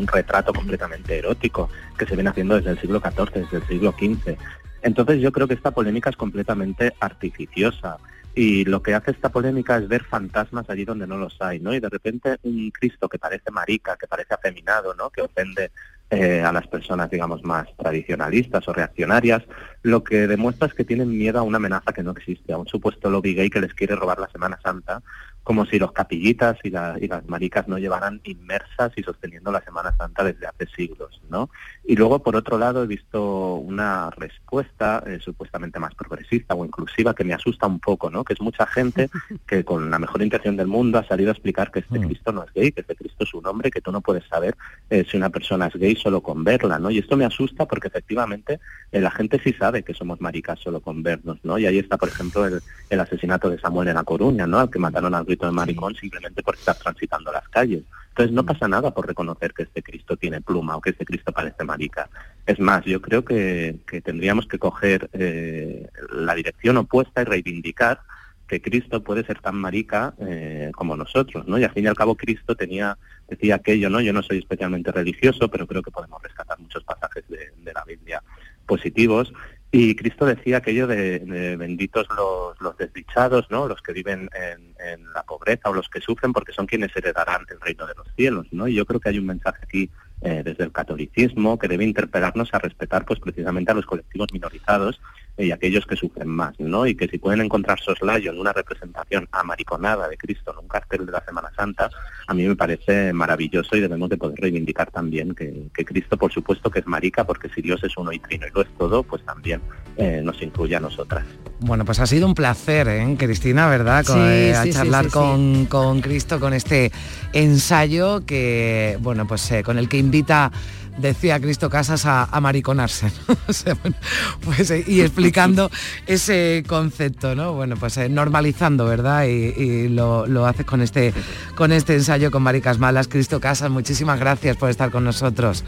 [0.00, 3.92] un retrato completamente erótico que se viene haciendo desde el siglo XIV, desde el siglo
[3.92, 4.36] XV.
[4.82, 7.98] Entonces yo creo que esta polémica es completamente artificiosa
[8.34, 11.74] y lo que hace esta polémica es ver fantasmas allí donde no los hay, ¿no?
[11.74, 15.10] Y de repente un Cristo que parece marica, que parece afeminado, ¿no?
[15.10, 15.70] Que ofende
[16.10, 19.42] eh, a las personas, digamos, más tradicionalistas o reaccionarias,
[19.82, 22.66] lo que demuestra es que tienen miedo a una amenaza que no existe, a un
[22.66, 25.02] supuesto lobby gay que les quiere robar la Semana Santa,
[25.42, 29.62] como si los capillitas y, la- y las maricas no llevaran inmersas y sosteniendo la
[29.62, 31.48] Semana Santa desde hace siglos, ¿no?
[31.84, 37.14] Y luego, por otro lado, he visto una respuesta eh, supuestamente más progresista o inclusiva
[37.14, 38.22] que me asusta un poco, ¿no?
[38.22, 39.10] Que es mucha gente
[39.46, 42.44] que con la mejor intención del mundo ha salido a explicar que este Cristo no
[42.44, 44.56] es gay, que este Cristo es un hombre, que tú no puedes saber
[44.90, 46.90] eh, si una persona es gay solo con verla, ¿no?
[46.90, 48.60] Y esto me asusta porque efectivamente
[48.92, 51.58] eh, la gente sí sabe que somos maricas solo con vernos, ¿no?
[51.58, 54.60] Y ahí está, por ejemplo, el, el asesinato de Samuel en La Coruña, ¿no?
[54.60, 57.82] Al que mataron al grito de maricón simplemente por estar transitando las calles.
[58.12, 61.32] Entonces no pasa nada por reconocer que este Cristo tiene pluma o que este Cristo
[61.32, 62.10] parece marica.
[62.44, 68.00] Es más, yo creo que, que tendríamos que coger eh, la dirección opuesta y reivindicar
[68.46, 71.58] que Cristo puede ser tan marica eh, como nosotros, ¿no?
[71.58, 74.02] Y al fin y al cabo Cristo tenía, decía aquello, ¿no?
[74.02, 77.82] Yo no soy especialmente religioso, pero creo que podemos rescatar muchos pasajes de, de la
[77.84, 78.22] Biblia
[78.66, 79.32] positivos.
[79.74, 83.66] Y Cristo decía aquello de, benditos los, los desdichados, ¿no?
[83.66, 84.72] Los que viven en,
[85.14, 88.46] la pobreza o los que sufren porque son quienes heredarán el reino de los cielos,
[88.50, 88.68] ¿no?
[88.68, 92.52] Y yo creo que hay un mensaje aquí eh, desde el catolicismo que debe interpelarnos
[92.52, 95.00] a respetar pues precisamente a los colectivos minorizados
[95.38, 96.86] y aquellos que sufren más, ¿no?
[96.86, 101.06] Y que si pueden encontrar soslayo en una representación amariconada de Cristo en un cartel
[101.06, 101.90] de la Semana Santa,
[102.26, 106.30] a mí me parece maravilloso y debemos de poder reivindicar también que, que Cristo, por
[106.32, 109.02] supuesto, que es marica, porque si Dios es uno y trino y lo es todo,
[109.02, 109.60] pues también
[109.96, 111.24] eh, nos incluye a nosotras.
[111.60, 114.04] Bueno, pues ha sido un placer, ¿eh, Cristina, ¿verdad?
[114.04, 115.14] Con- Sí, eh, a sí, charlar sí, sí.
[115.18, 116.92] con, con Cristo, con este
[117.32, 120.52] ensayo que, bueno, pues eh, con el que invita,
[120.98, 123.10] decía Cristo Casas, a, a mariconarse.
[123.28, 123.36] ¿no?
[123.48, 123.96] O sea, bueno,
[124.44, 125.70] pues, eh, y explica explicando
[126.06, 127.52] ese concepto, ¿no?
[127.54, 129.24] Bueno, pues eh, normalizando, ¿verdad?
[129.24, 131.12] Y, y lo, lo haces con este,
[131.54, 133.08] con este ensayo con Maricas Malas.
[133.08, 135.64] Cristo Casas, muchísimas gracias por estar con nosotros.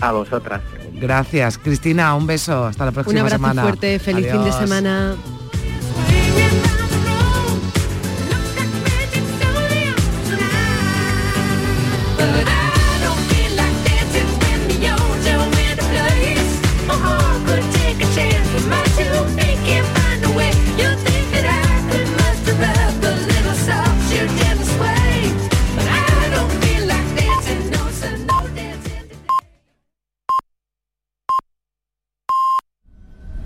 [0.00, 0.60] A vosotras.
[1.00, 1.58] Gracias.
[1.58, 2.66] Cristina, un beso.
[2.66, 3.62] Hasta la Un próxima abrazo semana.
[3.62, 5.14] fuerte, feliz fin de semana.